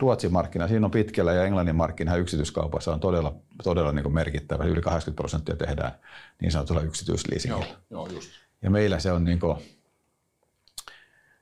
[0.00, 4.64] Ruotsin markkina, siinä on pitkällä ja Englannin markkina yksityiskaupassa on todella, todella niin kuin merkittävä.
[4.64, 5.92] Yli 80 prosenttia tehdään
[6.40, 7.64] niin sanotulla yksityisleasingilla.
[7.64, 8.30] joo, joo, just.
[8.62, 9.58] Ja meillä se on, niin kuin,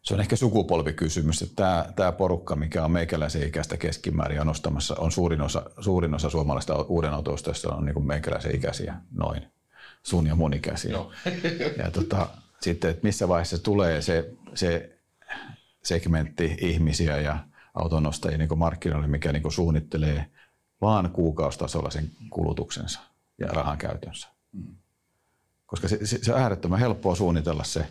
[0.06, 4.94] se on ehkä sukupolvikysymys, että tämä, tämä porukka, mikä on meikäläisen ikäistä keskimäärin on ostamassa,
[4.98, 9.42] on suurin osa, suurin osa suomalaista uuden autoista, on niin meikäläisen ikäisiä noin,
[10.02, 10.90] sun ja mun ikäisiä.
[10.90, 11.12] Joo.
[11.84, 12.28] Ja tota,
[12.60, 14.98] sitten, että missä vaiheessa tulee se, se
[15.82, 17.38] segmentti ihmisiä ja
[17.74, 20.26] autonostajia niin markkinoille, mikä niin suunnittelee
[20.80, 23.00] vaan kuukaustasolla sen kulutuksensa
[23.38, 24.28] ja rahan käytönsä.
[25.66, 27.86] Koska se, se, se on äärettömän helppoa suunnitella se,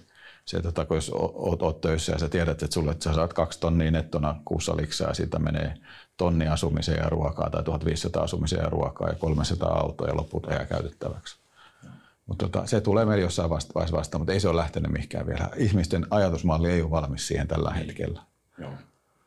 [0.46, 3.34] se tota, kun jos oot, oot töissä ja sä tiedät, että sulle että sä saat
[3.34, 5.78] kaksi tonnia nettona kuussa liksaa ja siitä menee
[6.18, 10.66] tonni asumiseen ja ruokaa tai 1500 asumiseen ja ruokaa ja 300 autoa ja loput jää
[10.66, 11.38] käytettäväksi.
[12.26, 15.50] Mutta tota, se tulee meillä jossain vaiheessa vastaan, mutta ei se ole lähtenyt mihinkään vielä.
[15.56, 18.22] Ihmisten ajatusmalli ei ole valmis siihen tällä hetkellä.
[18.58, 18.72] Joo.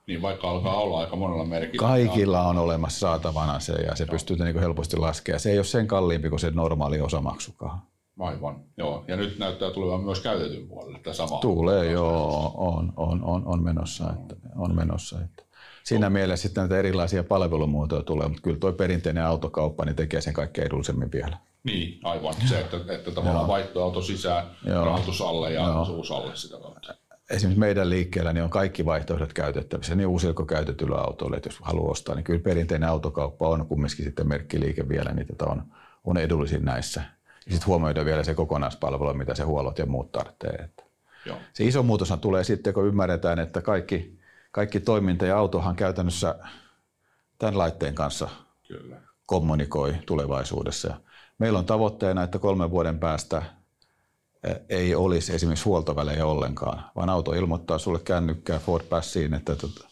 [0.07, 1.88] Niin vaikka alkaa olla aika monella merkillä.
[1.88, 4.11] Kaikilla on olemassa saatavana se ja se Joo.
[4.11, 5.40] pystyy niin helposti laskemaan.
[5.40, 7.83] Se ei ole sen kalliimpi kuin se normaali osamaksukaan.
[8.18, 9.04] Aivan, joo.
[9.09, 11.38] Ja nyt näyttää tulevan myös käytetyn puolelle tämä sama.
[11.38, 14.12] Tulee, joo, on, on, on, on menossa.
[14.12, 15.42] Että, on menossa että.
[15.85, 16.11] Siinä no.
[16.11, 20.66] mielessä sitten näitä erilaisia palvelumuotoja tulee, mutta kyllä tuo perinteinen autokauppa niin tekee sen kaikkein
[20.66, 21.37] edullisemmin vielä.
[21.64, 22.35] Niin, aivan.
[22.48, 24.46] Se, että, että tavallaan vaihtoauto sisään,
[24.85, 26.94] rahoitus alle ja osuus alle sitä kautta
[27.31, 31.59] esimerkiksi meidän liikkeellä niin on kaikki vaihtoehdot käytettävissä, niin uusilla kuin käytetyllä autoilla, että jos
[31.62, 35.62] haluaa ostaa, niin kyllä perinteinen autokauppa on kumminkin sitten merkkiliike vielä, niin tota on,
[36.04, 37.02] on edullisin näissä.
[37.48, 40.70] Ja sitten huomioida vielä se kokonaispalvelu, mitä se huollot ja muut tarvitsee.
[41.26, 41.37] Joo.
[41.52, 44.18] Se iso muutos tulee sitten, kun ymmärretään, että kaikki,
[44.50, 46.38] kaikki toiminta ja autohan käytännössä
[47.38, 48.28] tämän laitteen kanssa
[48.68, 48.96] Kyllä.
[49.26, 51.00] kommunikoi tulevaisuudessa.
[51.38, 53.42] Meillä on tavoitteena, että kolmen vuoden päästä–
[54.68, 59.88] ei olisi esimerkiksi huoltovälejä ollenkaan, vaan auto ilmoittaa sulle kännykkää Ford Passiin, että tota,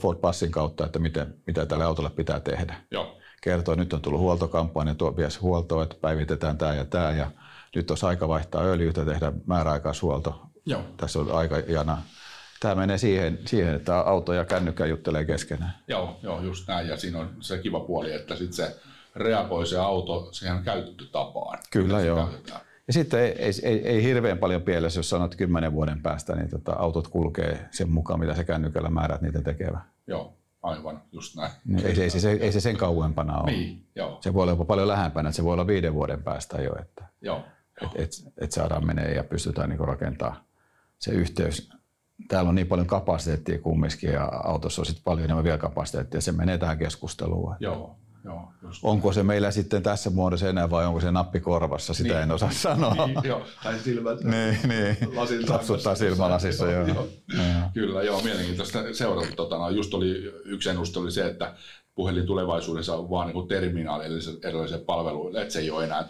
[0.00, 2.76] Ford Passin kautta, että miten, mitä tälle autolle pitää tehdä.
[2.90, 3.18] Joo.
[3.44, 7.30] Kertoo, että nyt on tullut huoltokampanja, tuo vies huoltoa, että päivitetään tämä ja tämä, ja
[7.74, 10.42] nyt olisi aika vaihtaa öljyä tehdä määräaikaishuolto.
[10.66, 10.82] Joo.
[10.96, 12.02] Tässä on aika jana.
[12.60, 15.74] Tämä menee siihen, siihen, että auto ja kännykkä juttelee keskenään.
[15.88, 16.88] Joo, joo, just näin.
[16.88, 18.76] Ja siinä on se kiva puoli, että sitten se
[19.16, 21.58] reagoi se auto siihen käyttötapaan.
[21.70, 22.26] Kyllä, joo.
[22.26, 22.60] Käytetään.
[22.86, 26.50] Ja sitten ei, ei, ei, ei hirveän paljon pielessä, jos sanot kymmenen vuoden päästä, niin
[26.50, 29.80] tota, autot kulkee sen mukaan, mitä se kännykällä määrät niitä tekevä.
[30.06, 31.52] Joo, aivan, just näin.
[31.64, 33.50] Niin, ei, ei, se, ei se sen kauempana ole.
[33.50, 34.18] Niin, joo.
[34.20, 37.04] Se voi olla jopa paljon lähempänä, että se voi olla viiden vuoden päästä jo, että
[37.20, 37.42] joo,
[37.80, 37.90] joo.
[37.94, 40.40] Et, et, et saadaan menee ja pystytään niin rakentamaan
[40.98, 41.70] se yhteys.
[42.28, 46.20] Täällä on niin paljon kapasiteettia kumminkin ja autossa on sitten paljon enemmän vielä kapasiteettia.
[46.20, 47.56] Se menee tähän keskusteluun.
[47.60, 52.08] Joo, Joo, onko se meillä sitten tässä muodossa enää vai onko se nappi korvassa, sitä
[52.08, 52.22] niin.
[52.22, 53.06] en osaa sanoa.
[53.06, 54.24] Niin, joo, tai silmät.
[54.24, 54.96] niin, niin.
[55.46, 56.86] Tapsuttaa silmälasissa, joo.
[56.86, 57.08] joo.
[57.36, 57.70] joo.
[57.74, 59.36] Kyllä, joo, mielenkiintoista seurata.
[59.36, 61.54] Tota, no, just oli, yksi ennuste oli se, että
[61.94, 64.04] puhelin tulevaisuudessa on vaan niin terminaali
[64.42, 66.04] erilaisille palveluille, että se ei ole enää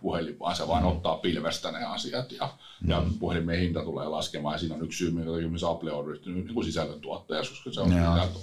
[0.00, 0.88] puhelin, vaan se vaan mm.
[0.88, 2.48] ottaa pilvestä ne asiat ja,
[2.82, 2.90] mm.
[2.90, 6.44] ja puhelimen hinta tulee laskemaan ja siinä on yksi syy, minkä takia Apple on ryhtynyt
[6.44, 7.88] niin sisällöntuottajaksi, koska se on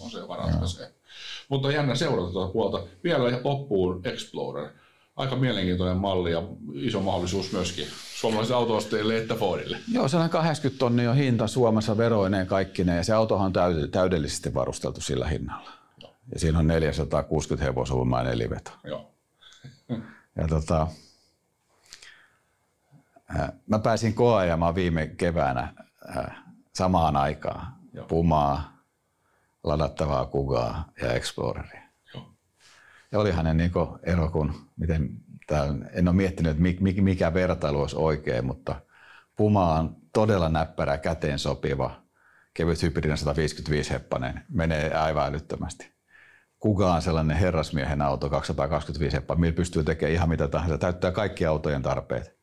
[0.02, 0.93] on se, joka ratkaisee.
[1.49, 2.84] Mutta on jännä seurata tuota puolta.
[3.04, 4.69] Vielä loppuun Explorer.
[5.15, 9.78] Aika mielenkiintoinen malli ja iso mahdollisuus myöskin suomalaisille autoostajille että Fordille.
[9.91, 14.54] Joo, se on 80 tonnia on hinta Suomessa veroineen kaikkineen ja se autohan on täydellisesti
[14.54, 15.71] varusteltu sillä hinnalla.
[16.02, 16.12] Joo.
[16.34, 18.71] Ja siinä on 460 hevosvoimaa neliveto.
[18.84, 19.12] Joo.
[20.38, 20.88] ja tota,
[23.67, 25.73] mä pääsin koeajamaan viime keväänä
[26.76, 28.06] samaan aikaan Joo.
[28.06, 28.73] Pumaa,
[29.63, 31.82] ladattavaa Kugaa ja Exploreria.
[32.13, 32.34] Joo.
[33.12, 33.71] Ja oli hänen niin
[34.04, 35.10] ero, kun miten,
[35.47, 38.76] tää, en ole miettinyt, että mikä vertailu olisi oikein, mutta
[39.36, 42.02] Puma on todella näppärä, käteen sopiva,
[42.54, 45.93] kevyt hybridinen 155 heppanen, menee aivan älyttömästi.
[46.60, 51.45] Kuka on sellainen herrasmiehen auto 225 heppa, millä pystyy tekemään ihan mitä tahansa, täyttää kaikki
[51.45, 52.38] autojen tarpeet.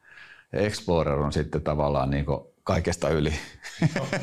[0.53, 2.27] Ja Explorer on sitten tavallaan niin
[2.65, 3.33] kaikesta yli.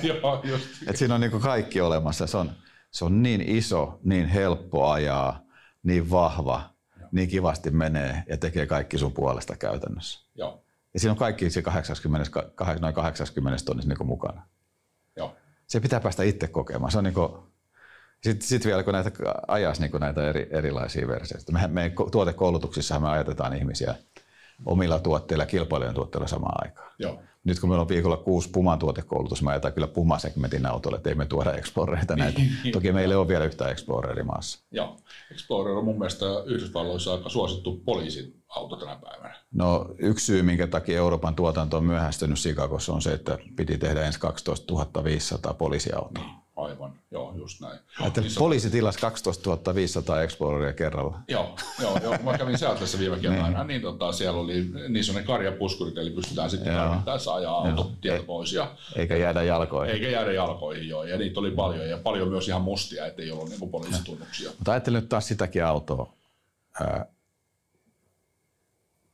[0.04, 0.66] Joo, just.
[0.88, 2.28] Et siinä on niin kaikki olemassa.
[2.28, 2.52] Se on,
[2.92, 5.44] se on niin iso, niin helppo ajaa,
[5.84, 6.62] niin vahva,
[7.00, 7.10] Joo.
[7.12, 10.28] niin kivasti menee ja tekee kaikki sun puolesta käytännössä.
[10.36, 10.64] Joo.
[10.94, 12.32] Ja siinä on kaikki se 80,
[12.82, 14.48] noin 80 tonnissa niin mukana.
[15.16, 15.36] Joo.
[15.68, 16.92] Se pitää päästä itse kokemaan.
[16.92, 17.16] Se on niin
[18.24, 19.12] sitten sit vielä kun näitä
[19.48, 21.52] ajas niin näitä eri, erilaisia versioita.
[21.52, 23.96] Me, meidän tuotekoulutuksissa me ajatetaan ihmisiä
[24.66, 26.92] omilla tuotteilla ja kilpailijoiden tuotteilla samaan aikaan.
[27.00, 31.10] Joo nyt kun meillä on viikolla kuusi Puman tuotekoulutus, mä ajetaan kyllä Puma-segmentin autolle, että
[31.10, 32.42] ei me tuoda Explorereita näitä.
[32.72, 34.60] Toki meillä on vielä yhtä Exploreri maassa.
[34.72, 34.98] Joo.
[35.32, 39.36] Explorer on mun mielestä Yhdysvalloissa aika suosittu poliisin auto tänä päivänä.
[39.54, 44.06] No yksi syy, minkä takia Euroopan tuotanto on myöhästynyt Sikakossa on se, että piti tehdä
[44.06, 46.24] ensin 12 500 poliisiautoa.
[46.24, 46.94] Niin Aivan,
[47.48, 47.80] just näin.
[48.08, 51.20] Että niin poliisi tilasi 12 500 Exploreria kerralla.
[51.28, 55.28] Joo, joo, joo mä kävin tässä viime keväänä, niin, niin tota, siellä oli niin sellainen
[55.28, 58.54] karjapuskurit, eli pystytään sitten tarvittaessa ajaa auto tieto pois.
[58.54, 59.94] Ja, eikä jäädä jalkoihin.
[59.94, 63.50] Eikä jäädä jalkoihin, joo, ja niitä oli paljon, ja paljon myös ihan mustia, ettei ollut
[63.50, 64.50] niin poliisitunnuksia.
[64.50, 66.14] Mutta ajattelin nyt taas sitäkin autoa.
[66.82, 67.06] Ää,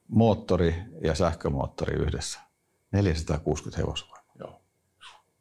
[0.08, 2.40] moottori ja sähkömoottori yhdessä.
[2.92, 4.34] 460 hevosvoimaa.
[4.40, 4.62] Joo.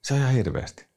[0.03, 0.92] Se on ihan hirveästi.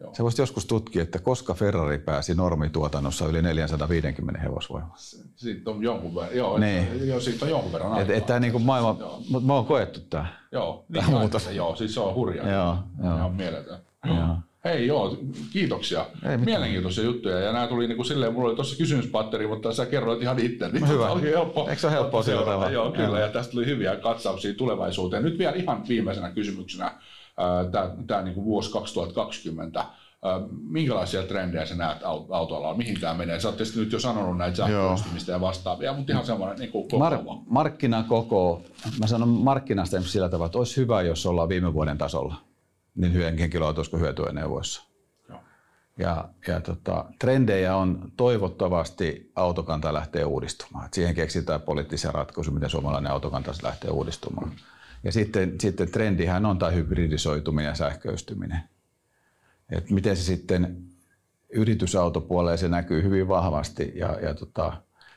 [0.00, 0.14] Joo.
[0.14, 4.96] Se voisi joskus tutkia, että koska Ferrari pääsi normituotannossa yli 450 hevosvoimaa.
[5.36, 7.08] Siitä on jonkun verran, joo, niin.
[7.08, 8.14] joo siitä on jonkun verran aikaa.
[8.16, 8.96] Että et, niin maailma,
[9.30, 10.26] mutta mä oon koettu tämä.
[10.52, 11.50] Joo, tämä niin, muutos.
[11.52, 12.48] Joo, siis se on hurjaa.
[12.48, 13.16] Joo, joo.
[13.16, 13.78] Ihan mieletön.
[14.06, 14.36] Joo.
[14.64, 15.16] Hei joo,
[15.52, 16.06] kiitoksia.
[16.30, 17.38] Ei Mielenkiintoisia juttuja.
[17.38, 20.68] Ja nämä tuli niin kuin silleen, mulla oli tuossa kysymyspatteri, mutta sä kerroit ihan itse.
[20.68, 21.10] Niin Hyvä.
[21.10, 21.60] Oli helppo.
[21.68, 22.70] Eikö se ole helppoa sillä tavalla?
[22.70, 23.08] Joo, kyllä.
[23.08, 23.18] Joo.
[23.18, 25.22] Ja tästä tuli hyviä katsauksia tulevaisuuteen.
[25.22, 26.90] Nyt vielä ihan viimeisenä kysymyksenä
[27.70, 29.84] tämä, tämä niin vuosi 2020
[30.68, 31.98] minkälaisia trendejä sä näet
[32.30, 33.40] autolla mihin tämä menee?
[33.40, 36.96] Sä oot tietysti nyt jo sanonut näitä sähköistymistä ja vastaavia, mutta ihan semmoinen niin koko
[36.98, 38.62] Mar- Markkinakoko,
[39.00, 42.34] mä sanon markkinasta sillä tavalla, että olisi hyvä, jos ollaan viime vuoden tasolla,
[42.94, 44.88] niin henkilöautoissa kuin hyötyeneuvoissa.
[45.98, 50.86] Ja, ja tota, trendejä on toivottavasti autokanta lähtee uudistumaan.
[50.86, 54.52] Et siihen keksitään poliittisia ratkaisuja, miten suomalainen autokanta lähtee uudistumaan.
[55.04, 58.60] Ja sitten, sitten trendihän on tämä hybridisoituminen ja sähköistyminen.
[59.70, 60.82] Et miten se sitten
[61.52, 64.72] yritysautopuolella se näkyy hyvin vahvasti ja, ja tota,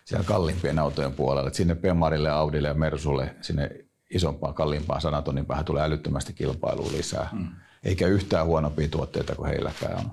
[0.05, 1.47] siellä kalliimpien autojen puolella.
[1.47, 3.69] Et sinne Pemarille, Audille ja Mersulle, sinne
[4.09, 7.29] isompaan, kalliimpaan sanatonnin päähän tulee älyttömästi kilpailua lisää.
[7.31, 7.47] Hmm.
[7.83, 10.11] Eikä yhtään huonompia tuotteita kuin heilläkään on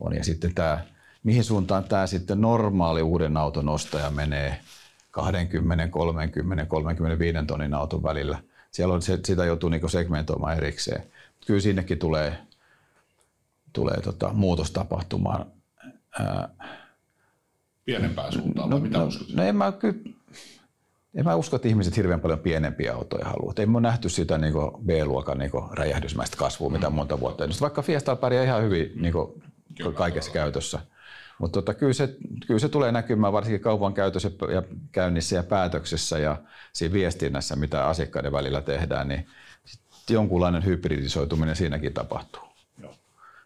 [0.00, 0.16] on.
[0.16, 0.78] Ja sitten tämä,
[1.22, 4.60] mihin suuntaan tämä sitten normaali uuden auton ostaja menee
[5.10, 8.38] 20, 30, 35 tonnin auton välillä.
[8.70, 11.02] Siellä on, sitä joutuu niinku segmentoimaan erikseen.
[11.46, 12.38] Kyllä sinnekin tulee,
[13.72, 15.46] tulee tota, muutos tapahtumaan.
[16.20, 16.48] Ää,
[17.84, 19.28] Pienempään suuntaan, no, vai mitä no, uskot?
[19.32, 19.94] No en mä, kyllä,
[21.14, 23.58] en mä usko, että ihmiset hirveän paljon pienempiä autoja haluavat.
[23.58, 24.54] Ei ole nähty sitä niin
[24.86, 27.44] B-luokan niin räjähdysmäistä kasvua, mitä monta vuotta.
[27.60, 29.12] Vaikka Fiesta pärjää ihan hyvin niin
[29.76, 30.44] Kyllä, kaikessa todella.
[30.44, 30.80] käytössä.
[31.40, 36.18] Mutta tota, kyllä, se, kyllä se tulee näkymään varsinkin kaupan käytössä ja käynnissä ja päätöksessä
[36.18, 36.36] ja
[36.72, 39.26] siinä viestinnässä, mitä asiakkaiden välillä tehdään, niin
[40.10, 42.42] jonkunlainen hybridisoituminen siinäkin tapahtuu.
[42.82, 42.94] Joo.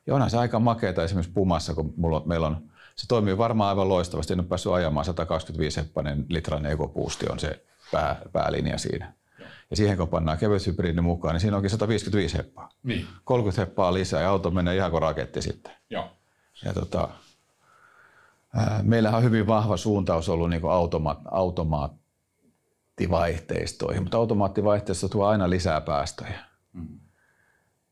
[0.07, 2.57] Ja onhan se aika makeata esimerkiksi Pumassa, kun mulla, meillä on,
[2.97, 4.33] se toimii varmaan aivan loistavasti.
[4.33, 9.13] En ole päässyt ajamaan 125 heppainen litran ekopuusti on se pää, päälinja siinä.
[9.39, 9.49] Joo.
[9.71, 12.69] Ja siihen kun pannaan kevyt hybridi mukaan, niin siinä onkin 155 heppaa.
[12.83, 13.07] Niin.
[13.25, 15.73] 30 heppaa lisää ja auto menee ihan kuin raketti sitten.
[15.91, 16.11] Joo.
[16.65, 17.09] Ja tota,
[18.83, 26.39] meillähän on hyvin vahva suuntaus ollut niin automa- automaattivaihteistoihin, mutta automaattivaihteisto tuo aina lisää päästöjä.
[26.73, 27.01] Mm.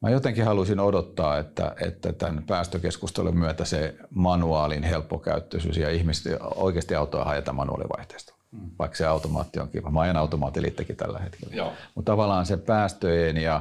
[0.01, 6.95] Mä jotenkin halusin odottaa, että, että tämän päästökeskustelun myötä se manuaalin helppokäyttöisyys ja ihmiset oikeasti
[6.95, 8.35] autoa hajata manuaalivaihteesta.
[8.51, 8.71] Mm.
[8.79, 9.91] Vaikka se automaatti on kiva.
[9.91, 11.57] Mä ajan automaattilittekin tällä hetkellä.
[11.95, 13.61] Mutta tavallaan se päästöjen ja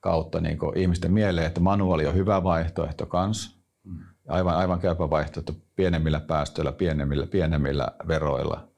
[0.00, 3.58] kautta niin ihmisten mieleen, että manuaali on hyvä vaihtoehto kanssa.
[3.84, 8.68] Mm aivan, aivan käypä vaihtoehto pienemmillä päästöillä, pienemmillä, pienemmillä veroilla.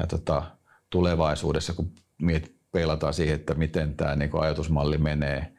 [0.00, 0.42] Ja tota,
[0.90, 5.52] tulevaisuudessa, kun miet, peilataan siihen, että miten tämä niin ajatusmalli menee,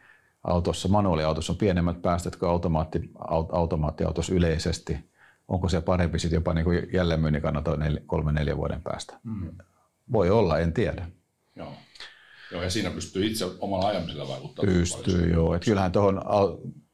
[0.44, 3.12] autossa, manuaaliautossa on pienemmät päästöt kuin automaatti,
[3.52, 4.98] automaattiautossa yleisesti.
[5.48, 7.72] Onko se parempi sitten jopa niin jälleenmyynnin kannalta
[8.06, 9.20] kolme neljä vuoden päästä?
[9.24, 9.58] Mm.
[10.12, 11.08] Voi olla, en tiedä.
[11.56, 11.74] Joo.
[12.52, 14.78] Joo, ja siinä pystyy itse omalla ajamisella vaikuttamaan.
[14.78, 15.56] Pystyy, joo.
[15.56, 16.22] Et kyllähän tuohon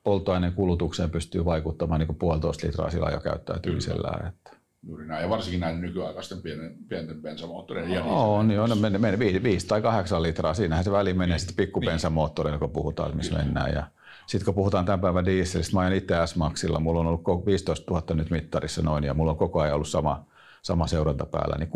[0.03, 4.27] polttoaineen kulutukseen pystyy vaikuttamaan niin puolitoista litraa sillä ajokäyttäytymisellään.
[4.27, 4.61] Että.
[4.87, 8.17] Juuri näin, ja varsinkin näin nykyaikaisten pienen, pienten bensamoottoreiden jäljellä.
[8.19, 11.55] On, niin on, menee, menee 5 tai 8 litraa, siinähän se väli menee niin, sitten
[11.55, 13.43] pikkubensamoottorilla, kun puhutaan, missä Kyllä.
[13.43, 13.73] mennään.
[13.73, 13.83] Ja
[14.27, 18.15] sitten kun puhutaan tämän päivän dieselistä, mä ajan itse S-Maxilla, mulla on ollut 15 000
[18.15, 20.25] nyt mittarissa noin, ja mulla on koko ajan ollut sama,
[20.61, 21.69] sama seuranta päällä, niin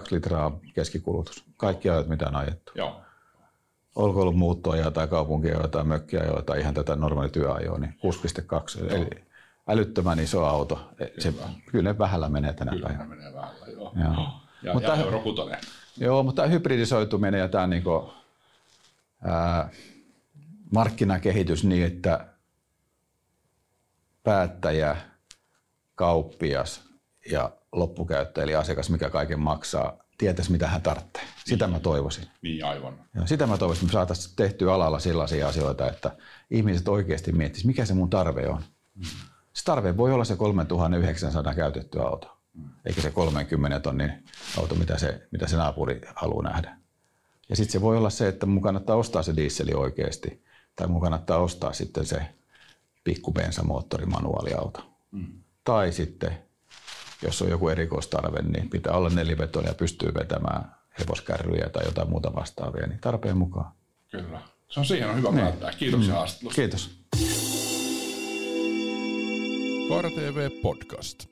[0.00, 1.44] 6,2 litraa keskikulutus.
[1.56, 2.72] Kaikki ajat, mitä on ajettu.
[2.74, 3.00] Joo
[4.00, 7.94] olko ollut muuttoja tai kaupunkia tai mökkiä tai ihan tätä normaali työajoa, niin
[8.84, 8.94] 6,2.
[8.94, 9.08] Eli
[9.68, 10.90] älyttömän iso auto.
[11.18, 11.48] Se, kyllä.
[11.70, 13.08] kyllä ne vähällä menee tänä kyllä päivänä.
[13.08, 13.92] menee vähällä, joo.
[14.04, 14.26] joo.
[14.62, 15.22] Ja, mutta, ja euro
[15.96, 18.10] Joo, mutta tämä hybridisoituminen ja tämä niin kuin,
[19.24, 19.70] ää,
[20.72, 22.26] markkinakehitys niin, että
[24.22, 24.96] päättäjä,
[25.94, 26.82] kauppias
[27.30, 31.22] ja loppukäyttäjä eli asiakas, mikä kaiken maksaa, tietäisi, mitä hän tarvitsee.
[31.44, 31.72] Sitä niin.
[31.72, 32.24] mä toivoisin.
[32.42, 32.98] Niin, aivan.
[33.14, 36.16] Ja sitä mä toivoisin, että me saataisiin tehtyä alalla sellaisia asioita, että
[36.50, 38.62] ihmiset oikeasti miettisivät, mikä se mun tarve on.
[38.94, 39.04] Mm.
[39.52, 42.68] Se tarve voi olla se 3900 käytetty auto, mm.
[42.84, 44.24] eikä se 30 tonnin
[44.58, 46.76] auto, mitä se, mitä se naapuri haluaa nähdä.
[47.48, 50.44] Ja sitten se voi olla se, että mun kannattaa ostaa se dieseli oikeasti,
[50.76, 52.22] tai mun kannattaa ostaa sitten se
[53.04, 54.92] pikkubensamoottori manuaaliauto.
[55.10, 55.26] Mm.
[55.64, 56.38] Tai sitten
[57.22, 62.34] jos on joku erikoistarve, niin pitää olla nelivetoinen ja pystyy vetämään hevoskärryjä tai jotain muuta
[62.34, 63.72] vastaavia, niin tarpeen mukaan.
[64.10, 64.40] Kyllä.
[64.68, 65.40] Se on siihen on hyvä niin.
[65.40, 65.72] päättää.
[65.72, 66.16] Kiitoksia mm.
[66.16, 66.60] haastattelusta.
[66.60, 67.00] Kiitos.
[69.88, 71.29] Koira TV Podcast.